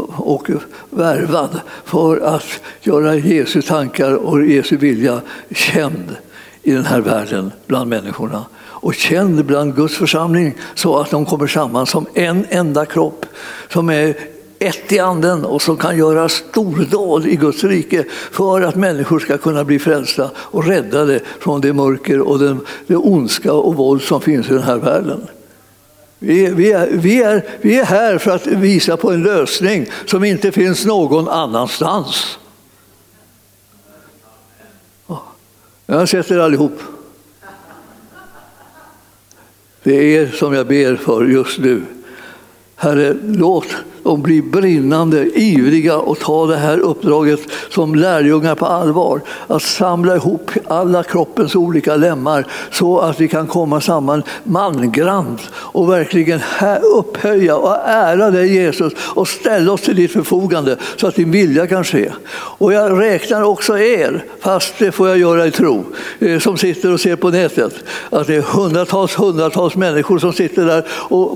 och 0.09 0.51
värvad 0.91 1.61
för 1.85 2.21
att 2.21 2.61
göra 2.81 3.15
Jesu 3.15 3.63
tankar 3.63 4.13
och 4.13 4.47
Jesu 4.47 4.77
vilja 4.77 5.21
känd 5.51 6.17
i 6.63 6.73
den 6.73 6.85
här 6.85 7.01
världen 7.01 7.53
bland 7.67 7.91
människorna. 7.91 8.45
Och 8.59 8.95
känd 8.95 9.45
bland 9.45 9.77
Guds 9.77 9.97
församling 9.97 10.55
så 10.75 10.99
att 10.99 11.11
de 11.11 11.27
kommer 11.27 11.47
samman 11.47 11.87
som 11.87 12.07
en 12.15 12.47
enda 12.49 12.87
kropp 12.87 13.27
som 13.69 13.91
är 13.91 14.17
ett 14.59 14.93
i 14.93 14.99
anden 14.99 15.45
och 15.45 15.63
som 15.63 15.77
kan 15.77 15.99
göra 15.99 16.29
stordåd 16.29 17.27
i 17.27 17.37
Guds 17.37 17.65
rike 17.65 18.05
för 18.31 18.61
att 18.61 18.75
människor 18.75 19.19
ska 19.19 19.39
kunna 19.39 19.65
bli 19.65 19.79
frälsta 19.79 20.31
och 20.37 20.67
räddade 20.67 21.21
från 21.41 21.61
det 21.61 21.73
mörker 21.73 22.21
och 22.21 22.39
den, 22.39 22.61
det 22.87 22.97
ondska 22.97 23.53
och 23.53 23.75
våld 23.75 24.03
som 24.03 24.21
finns 24.21 24.51
i 24.51 24.53
den 24.53 24.63
här 24.63 24.77
världen. 24.77 25.27
Vi 26.19 26.47
är, 26.47 26.55
vi, 26.55 26.73
är, 26.73 26.89
vi, 26.91 27.23
är, 27.23 27.45
vi 27.61 27.79
är 27.79 27.85
här 27.85 28.19
för 28.19 28.31
att 28.31 28.47
visa 28.47 28.97
på 28.97 29.13
en 29.13 29.23
lösning 29.23 29.87
som 30.07 30.25
inte 30.25 30.53
finns 30.53 30.85
någon 30.85 31.29
annanstans. 31.29 32.39
Jag 35.87 35.99
har 35.99 36.07
sett 36.07 36.31
er 36.31 36.39
allihop. 36.39 36.81
Det 39.83 39.97
är 39.97 40.03
er 40.03 40.27
som 40.27 40.55
jag 40.55 40.67
ber 40.67 40.97
för 40.97 41.25
just 41.25 41.59
nu. 41.59 41.83
Herre, 42.77 43.17
låt 43.23 43.67
och 44.09 44.19
bli 44.19 44.43
brinnande, 44.43 45.25
ivriga 45.35 45.99
och 45.99 46.19
ta 46.19 46.47
det 46.47 46.57
här 46.57 46.79
uppdraget 46.79 47.41
som 47.71 47.95
lärjungar 47.95 48.55
på 48.55 48.67
allvar. 48.67 49.21
Att 49.47 49.63
samla 49.63 50.17
ihop 50.17 50.51
alla 50.67 51.03
kroppens 51.03 51.55
olika 51.55 51.97
lemmar 51.97 52.47
så 52.71 52.99
att 52.99 53.21
vi 53.21 53.29
kan 53.29 53.47
komma 53.47 53.81
samman 53.81 54.23
mangrant 54.45 55.41
och 55.55 55.91
verkligen 55.91 56.41
upphöja 56.97 57.57
och 57.57 57.77
ära 57.87 58.31
dig 58.31 58.55
Jesus 58.55 58.93
och 58.99 59.29
ställa 59.29 59.73
oss 59.73 59.81
till 59.81 59.97
ditt 59.97 60.13
förfogande 60.13 60.77
så 60.97 61.07
att 61.07 61.15
din 61.15 61.31
vilja 61.31 61.67
kan 61.67 61.85
ske. 61.85 62.13
Och 62.33 62.73
jag 62.73 63.01
räknar 63.01 63.43
också 63.43 63.79
er, 63.79 64.25
fast 64.41 64.75
det 64.79 64.93
får 64.93 65.09
jag 65.09 65.19
göra 65.19 65.47
i 65.47 65.51
tro, 65.51 65.85
eh, 66.19 66.39
som 66.39 66.57
sitter 66.57 66.93
och 66.93 67.01
ser 67.01 67.17
på 67.17 67.31
nätet, 67.31 67.75
att 68.11 68.27
det 68.27 68.35
är 68.35 68.43
hundratals, 68.43 69.15
hundratals 69.15 69.77
människor 69.77 70.19
som 70.19 70.33
sitter 70.33 70.65
där 70.65 70.85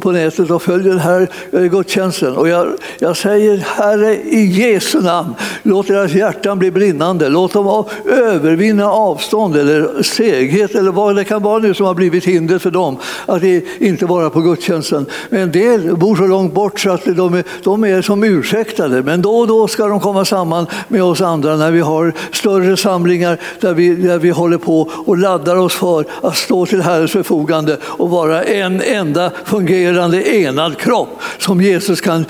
på 0.01 0.13
nätet 0.13 0.51
och 0.51 0.63
följer 0.63 0.89
den 0.89 0.99
här 0.99 1.29
eh, 1.53 1.63
gudstjänsten. 1.63 2.37
Och 2.37 2.49
jag, 2.49 2.62
jag 2.99 3.17
säger 3.17 3.57
Herre 3.59 4.15
i 4.15 4.45
Jesu 4.45 5.01
namn, 5.01 5.35
låt 5.63 5.87
deras 5.87 6.13
hjärtan 6.13 6.59
bli 6.59 6.71
brinnande. 6.71 7.29
Låt 7.29 7.53
dem 7.53 7.85
övervinna 8.07 8.91
avstånd 8.91 9.57
eller 9.57 10.03
seghet 10.03 10.75
eller 10.75 10.91
vad 10.91 11.17
det 11.17 11.25
kan 11.25 11.43
vara 11.43 11.59
nu 11.59 11.75
som 11.75 11.87
har 11.87 11.95
blivit 11.95 12.25
hinder 12.25 12.59
för 12.59 12.71
dem 12.71 12.97
att 13.27 13.43
inte 13.79 14.07
vara 14.07 14.31
på 14.31 14.41
gudstjänsten. 14.41 15.07
En 15.31 15.53
del 15.53 15.97
bor 15.97 16.17
så 16.17 16.27
långt 16.27 16.55
bort 16.55 16.81
så 16.81 16.91
att 16.91 17.05
de 17.05 17.35
är, 17.35 17.45
de 17.65 17.85
är 17.85 18.03
som 18.03 18.25
ursäktade. 18.25 19.03
Men 19.03 19.23
då 19.23 19.39
och 19.39 19.47
då 19.47 19.69
ska 19.69 19.87
de 19.87 20.01
komma 20.01 20.25
samman 20.25 20.67
med 20.89 21.03
oss 21.03 21.21
andra 21.21 21.57
när 21.57 21.71
vi 21.71 21.81
har 21.81 22.13
större 22.33 22.77
samlingar 22.77 23.39
där 23.61 23.75
vi, 23.75 23.95
där 23.95 24.19
vi 24.19 24.31
håller 24.31 24.59
på 24.59 24.91
och 24.93 25.19
laddar 25.19 25.57
oss 25.57 25.75
för 25.75 26.05
att 26.21 26.37
stå 26.37 26.67
till 26.67 26.83
Herrens 26.83 27.13
förfogande 27.13 27.79
och 27.83 28.11
vara 28.11 28.43
en 28.43 28.83
enda 28.83 29.31
fungerande 29.45 30.37
enad 30.37 30.79
kropp 30.79 31.23
som 31.39 31.61
Jesus 31.61 32.01
kan 32.01 32.25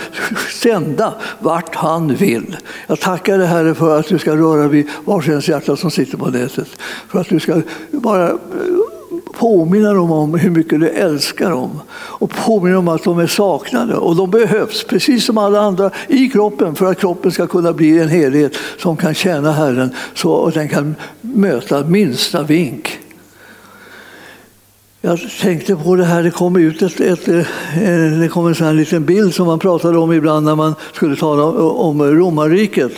sända 0.53 1.15
vart 1.39 1.75
han 1.75 2.15
vill. 2.15 2.57
Jag 2.87 3.01
tackar 3.01 3.39
dig 3.39 3.47
Herre 3.47 3.75
för 3.75 3.99
att 3.99 4.09
du 4.09 4.19
ska 4.19 4.37
röra 4.37 4.69
vid 4.69 4.89
varsens 5.05 5.49
hjärta 5.49 5.77
som 5.77 5.91
sitter 5.91 6.19
på 6.19 6.27
nätet. 6.27 6.69
För 7.09 7.21
att 7.21 7.29
du 7.29 7.41
ska 7.41 7.63
bara 7.91 8.29
eh, 8.29 8.37
påminna 9.33 9.93
dem 9.93 10.13
om 10.13 10.35
hur 10.35 10.51
mycket 10.51 10.81
du 10.81 10.89
älskar 10.89 11.51
dem 11.51 11.81
och 11.93 12.31
påminna 12.31 12.75
dem 12.75 12.89
att 12.89 13.05
de 13.05 13.19
är 13.19 13.27
saknade 13.27 13.95
och 13.95 14.17
de 14.17 14.31
behövs 14.31 14.85
precis 14.85 15.25
som 15.25 15.39
alla 15.39 15.61
andra 15.61 15.91
i 16.09 16.29
kroppen 16.29 16.75
för 16.75 16.87
att 16.87 16.99
kroppen 16.99 17.33
ska 17.33 17.47
kunna 17.47 17.73
bli 17.73 17.99
en 17.99 18.09
helhet 18.09 18.57
som 18.79 18.97
kan 18.97 19.15
tjäna 19.15 19.53
Herren 19.53 19.91
så 20.15 20.47
att 20.47 20.55
den 20.55 20.69
kan 20.69 20.95
möta 21.21 21.85
minsta 21.85 22.43
vink 22.43 22.99
jag 25.05 25.21
tänkte 25.41 25.77
på 25.77 25.97
det 25.97 26.05
här, 26.05 26.23
det 26.23 26.31
kom 26.31 26.57
ut 26.57 26.83
ett, 26.83 27.01
ett, 27.01 27.29
eh, 27.29 27.45
det 28.21 28.29
kom 28.33 28.47
en 28.47 28.55
sån 28.55 28.77
liten 28.77 29.05
bild 29.05 29.35
som 29.35 29.47
man 29.47 29.59
pratade 29.59 29.99
om 29.99 30.13
ibland 30.13 30.47
när 30.47 30.55
man 30.55 30.75
skulle 30.93 31.17
tala 31.17 31.45
om 31.71 32.03
romarriket. 32.03 32.93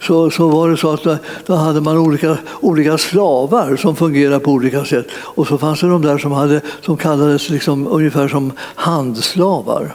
Så, 0.00 0.30
så 0.30 0.48
var 0.48 0.70
det 0.70 0.76
så 0.76 0.90
att 0.90 1.20
då 1.46 1.54
hade 1.54 1.80
man 1.80 1.98
olika, 1.98 2.38
olika 2.60 2.98
slavar 2.98 3.76
som 3.76 3.96
fungerade 3.96 4.40
på 4.40 4.50
olika 4.50 4.84
sätt. 4.84 5.06
Och 5.14 5.46
så 5.46 5.58
fanns 5.58 5.80
det 5.80 5.88
de 5.88 6.02
där 6.02 6.18
som, 6.18 6.32
hade, 6.32 6.60
som 6.80 6.96
kallades 6.96 7.50
liksom 7.50 7.86
ungefär 7.86 8.28
som 8.28 8.52
handslavar. 8.58 9.94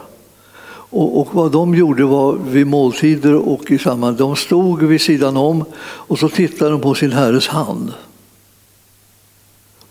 Och, 0.90 1.20
och, 1.20 1.28
vad 1.34 1.52
de 1.52 1.74
gjorde 1.74 2.04
var 2.04 2.36
vid 2.48 2.66
måltider 2.66 3.34
och 3.34 3.70
i 3.70 3.78
samband, 3.78 4.16
de 4.16 4.36
stod 4.36 4.82
vid 4.82 5.00
sidan 5.00 5.36
om 5.36 5.64
och 5.80 6.18
så 6.18 6.28
tittade 6.28 6.70
de 6.70 6.80
på 6.80 6.94
sin 6.94 7.12
herres 7.12 7.48
hand. 7.48 7.92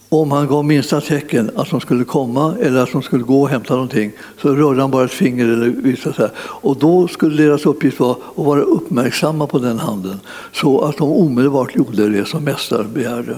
Om 0.09 0.31
han 0.31 0.47
gav 0.47 0.65
minsta 0.65 1.01
tecken 1.01 1.51
att 1.55 1.69
de 1.69 1.81
skulle 1.81 2.03
komma 2.03 2.55
eller 2.61 2.79
att 2.79 2.91
de 2.91 3.01
skulle 3.01 3.23
gå 3.23 3.41
och 3.41 3.49
hämta 3.49 3.73
någonting 3.73 4.11
så 4.41 4.55
rörde 4.55 4.81
han 4.81 4.91
bara 4.91 5.05
ett 5.05 5.11
finger 5.11 5.45
eller 5.45 5.69
visade 5.69 6.15
så 6.15 6.21
här. 6.21 6.31
Och 6.39 6.77
då 6.77 7.07
skulle 7.07 7.43
deras 7.43 7.65
uppgift 7.65 7.99
vara 7.99 8.11
att 8.11 8.45
vara 8.45 8.61
uppmärksamma 8.61 9.47
på 9.47 9.59
den 9.59 9.79
handen 9.79 10.19
så 10.53 10.81
att 10.81 10.97
de 10.97 11.11
omedelbart 11.11 11.75
gjorde 11.75 12.09
det 12.09 12.25
som 12.25 12.43
mästaren 12.43 12.93
begärde. 12.93 13.37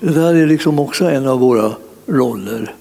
Det 0.00 0.12
där 0.12 0.34
är 0.34 0.46
liksom 0.46 0.78
också 0.78 1.04
en 1.04 1.28
av 1.28 1.40
våra 1.40 1.72
roller, 2.06 2.74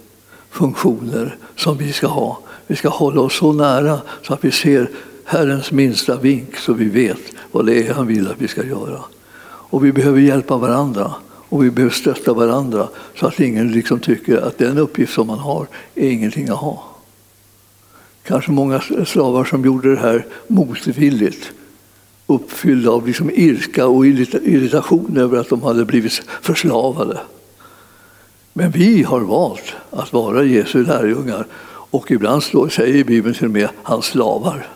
funktioner 0.49 1.35
som 1.55 1.77
vi 1.77 1.93
ska 1.93 2.07
ha. 2.07 2.39
Vi 2.67 2.75
ska 2.75 2.89
hålla 2.89 3.21
oss 3.21 3.37
så 3.37 3.53
nära 3.53 3.99
så 4.21 4.33
att 4.33 4.45
vi 4.45 4.51
ser 4.51 4.89
Herrens 5.25 5.71
minsta 5.71 6.15
vink 6.15 6.57
så 6.57 6.73
vi 6.73 6.85
vet 6.85 7.21
vad 7.51 7.65
det 7.65 7.87
är 7.87 7.93
han 7.93 8.07
vill 8.07 8.27
att 8.27 8.41
vi 8.41 8.47
ska 8.47 8.65
göra. 8.65 8.99
Och 9.45 9.85
vi 9.85 9.91
behöver 9.91 10.19
hjälpa 10.19 10.57
varandra. 10.57 11.13
Och 11.53 11.63
vi 11.63 11.71
behöver 11.71 11.93
stötta 11.93 12.33
varandra 12.33 12.87
så 13.15 13.27
att 13.27 13.39
ingen 13.39 13.71
liksom 13.71 13.99
tycker 13.99 14.37
att 14.37 14.57
den 14.57 14.77
uppgift 14.77 15.13
som 15.13 15.27
man 15.27 15.39
har 15.39 15.67
är 15.95 16.09
ingenting 16.09 16.49
att 16.49 16.57
ha. 16.57 16.83
Kanske 18.23 18.51
många 18.51 18.81
slavar 19.05 19.45
som 19.45 19.65
gjorde 19.65 19.95
det 19.95 20.01
här 20.01 20.25
motvilligt 20.47 21.51
uppfyllda 22.27 22.91
av 22.91 23.07
liksom 23.07 23.29
irka 23.29 23.87
och 23.87 24.05
irritation 24.05 25.17
över 25.17 25.37
att 25.37 25.49
de 25.49 25.63
hade 25.63 25.85
blivit 25.85 26.21
förslavade. 26.41 27.19
Men 28.53 28.71
vi 28.71 29.03
har 29.03 29.19
valt 29.19 29.73
att 29.89 30.13
vara 30.13 30.43
Jesu 30.43 30.83
lärjungar 30.83 31.47
och 31.65 32.11
ibland 32.11 32.43
säger 32.43 33.03
Bibeln 33.03 33.35
till 33.35 33.45
och 33.45 33.51
med 33.51 33.69
hans 33.83 34.05
slavar. 34.05 34.67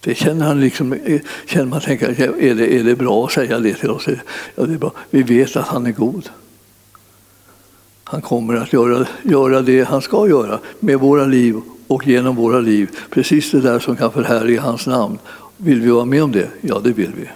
Det 0.00 0.14
känner 0.14 0.46
han 0.46 0.60
liksom, 0.60 0.92
eh, 0.92 1.20
känner 1.46 1.66
man 1.66 1.80
tänker, 1.80 2.08
är 2.40 2.54
det, 2.54 2.74
är 2.74 2.84
det 2.84 2.96
bra 2.96 3.24
att 3.24 3.32
säga 3.32 3.58
det 3.58 3.74
till 3.74 3.90
oss? 3.90 4.06
Ja, 4.54 4.64
det 4.64 4.74
är 4.74 4.78
bra. 4.78 4.92
Vi 5.10 5.22
vet 5.22 5.56
att 5.56 5.66
han 5.66 5.86
är 5.86 5.92
god. 5.92 6.28
Han 8.04 8.22
kommer 8.22 8.54
att 8.54 8.72
göra, 8.72 9.06
göra 9.22 9.62
det 9.62 9.82
han 9.82 10.02
ska 10.02 10.28
göra 10.28 10.58
med 10.80 11.00
våra 11.00 11.26
liv 11.26 11.60
och 11.86 12.06
genom 12.06 12.36
våra 12.36 12.60
liv. 12.60 12.90
Precis 13.10 13.50
det 13.50 13.60
där 13.60 13.78
som 13.78 13.96
kan 13.96 14.12
förhärliga 14.12 14.60
hans 14.60 14.86
namn. 14.86 15.18
Vill 15.56 15.80
vi 15.80 15.90
vara 15.90 16.04
med 16.04 16.22
om 16.22 16.32
det? 16.32 16.48
Ja, 16.60 16.80
det 16.84 16.92
vill 16.92 17.12
vi. 17.16 17.28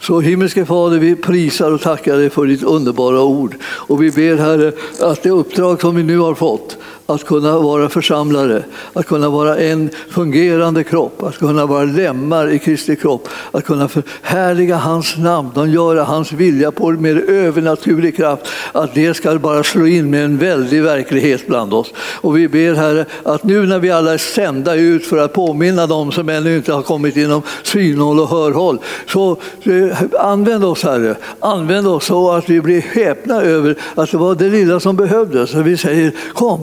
Så 0.00 0.20
himmelske 0.20 0.66
Fader, 0.66 0.98
vi 0.98 1.16
prisar 1.16 1.72
och 1.72 1.80
tackar 1.80 2.16
dig 2.16 2.30
för 2.30 2.46
ditt 2.46 2.62
underbara 2.62 3.22
ord. 3.22 3.54
Och 3.62 4.02
vi 4.02 4.10
ber 4.10 4.36
Herre 4.36 4.72
att 5.00 5.22
det 5.22 5.30
uppdrag 5.30 5.80
som 5.80 5.96
vi 5.96 6.02
nu 6.02 6.18
har 6.18 6.34
fått, 6.34 6.76
att 7.10 7.24
kunna 7.24 7.58
vara 7.58 7.88
församlare, 7.88 8.62
att 8.92 9.06
kunna 9.06 9.28
vara 9.28 9.58
en 9.58 9.90
fungerande 10.08 10.84
kropp, 10.84 11.22
att 11.22 11.38
kunna 11.38 11.66
vara 11.66 11.84
lemmar 11.84 12.50
i 12.50 12.58
Kristi 12.58 12.96
kropp, 12.96 13.28
att 13.50 13.64
kunna 13.64 13.88
förhärliga 13.88 14.76
hans 14.76 15.16
namn 15.16 15.50
och 15.54 15.68
göra 15.68 16.04
hans 16.04 16.32
vilja 16.32 16.70
på 16.72 16.90
med 16.90 17.28
övernaturlig 17.28 18.16
kraft, 18.16 18.48
att 18.72 18.94
det 18.94 19.14
ska 19.14 19.38
bara 19.38 19.62
slå 19.62 19.86
in 19.86 20.10
med 20.10 20.24
en 20.24 20.38
väldig 20.38 20.82
verklighet 20.82 21.46
bland 21.46 21.74
oss. 21.74 21.92
Och 21.96 22.36
vi 22.36 22.48
ber 22.48 22.74
Herre 22.74 23.06
att 23.22 23.44
nu 23.44 23.66
när 23.66 23.78
vi 23.78 23.90
alla 23.90 24.12
är 24.12 24.18
sända 24.18 24.74
ut 24.74 25.06
för 25.06 25.18
att 25.18 25.32
påminna 25.32 25.86
dem 25.86 26.12
som 26.12 26.28
ännu 26.28 26.56
inte 26.56 26.72
har 26.72 26.82
kommit 26.82 27.16
inom 27.16 27.42
synhåll 27.62 28.20
och 28.20 28.28
hörhåll, 28.28 28.78
så 29.06 29.36
eh, 29.62 29.98
använd 30.20 30.64
oss 30.64 30.82
Herre, 30.82 31.16
använd 31.40 31.86
oss 31.86 32.04
så 32.04 32.30
att 32.30 32.48
vi 32.48 32.60
blir 32.60 32.80
häpna 32.80 33.42
över 33.42 33.76
att 33.94 34.10
det 34.10 34.16
var 34.16 34.34
det 34.34 34.48
lilla 34.48 34.80
som 34.80 34.96
behövdes. 34.96 35.50
Så 35.50 35.62
vi 35.62 35.76
säger 35.76 36.12
kom, 36.34 36.60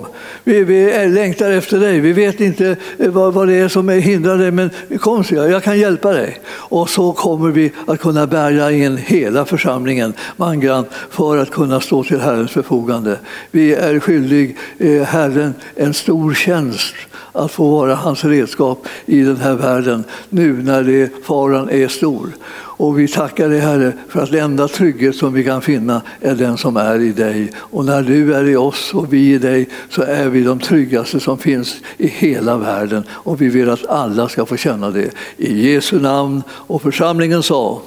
vi, 0.47 0.63
vi 0.63 1.07
längtar 1.09 1.51
efter 1.51 1.79
dig. 1.79 1.99
Vi 1.99 2.13
vet 2.13 2.39
inte 2.39 2.75
eh, 2.97 3.09
vad, 3.09 3.33
vad 3.33 3.47
det 3.47 3.55
är 3.55 3.67
som 3.67 3.89
hindrar 3.89 4.37
dig, 4.37 4.51
men 4.51 4.69
kom 4.99 5.23
så 5.23 5.35
jag, 5.35 5.51
jag 5.51 5.63
kan 5.63 5.79
hjälpa 5.79 6.13
dig. 6.13 6.39
Och 6.47 6.89
så 6.89 7.13
kommer 7.13 7.51
vi 7.51 7.71
att 7.87 7.99
kunna 7.99 8.27
bärga 8.27 8.71
in 8.71 8.97
hela 8.97 9.45
församlingen 9.45 10.13
mangrant 10.35 10.87
för 11.09 11.37
att 11.37 11.51
kunna 11.51 11.79
stå 11.79 12.03
till 12.03 12.19
Herrens 12.19 12.51
förfogande. 12.51 13.19
Vi 13.51 13.73
är 13.73 13.99
skyldig 13.99 14.57
eh, 14.77 15.01
Herren 15.01 15.53
en 15.75 15.93
stor 15.93 16.33
tjänst 16.33 16.95
att 17.31 17.51
få 17.51 17.69
vara 17.71 17.95
hans 17.95 18.25
redskap 18.25 18.87
i 19.05 19.21
den 19.21 19.37
här 19.37 19.53
världen 19.53 20.03
nu 20.29 20.63
när 20.63 20.83
det, 20.83 21.11
faran 21.23 21.69
är 21.69 21.87
stor. 21.87 22.29
Och 22.77 22.99
vi 22.99 23.07
tackar 23.07 23.49
dig 23.49 23.59
Herre 23.59 23.93
för 24.09 24.23
att 24.23 24.31
den 24.31 24.43
enda 24.43 24.67
trygghet 24.67 25.15
som 25.15 25.33
vi 25.33 25.43
kan 25.43 25.61
finna 25.61 26.01
är 26.21 26.35
den 26.35 26.57
som 26.57 26.77
är 26.77 26.99
i 26.99 27.11
dig. 27.11 27.51
Och 27.55 27.85
när 27.85 28.01
du 28.01 28.33
är 28.33 28.49
i 28.49 28.55
oss 28.55 28.93
och 28.93 29.13
vi 29.13 29.33
i 29.33 29.37
dig 29.37 29.69
så 29.89 30.01
är 30.01 30.29
vi 30.29 30.43
de 30.43 30.59
tryggaste 30.59 31.19
som 31.19 31.37
finns 31.37 31.75
i 31.97 32.07
hela 32.07 32.57
världen. 32.57 33.03
Och 33.09 33.41
vi 33.41 33.49
vill 33.49 33.69
att 33.69 33.85
alla 33.85 34.29
ska 34.29 34.45
få 34.45 34.57
känna 34.57 34.91
det. 34.91 35.11
I 35.37 35.71
Jesu 35.73 35.99
namn 35.99 36.43
och 36.49 36.81
församlingen 36.81 37.43
sa 37.43 37.81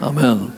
Amen. 0.00 0.57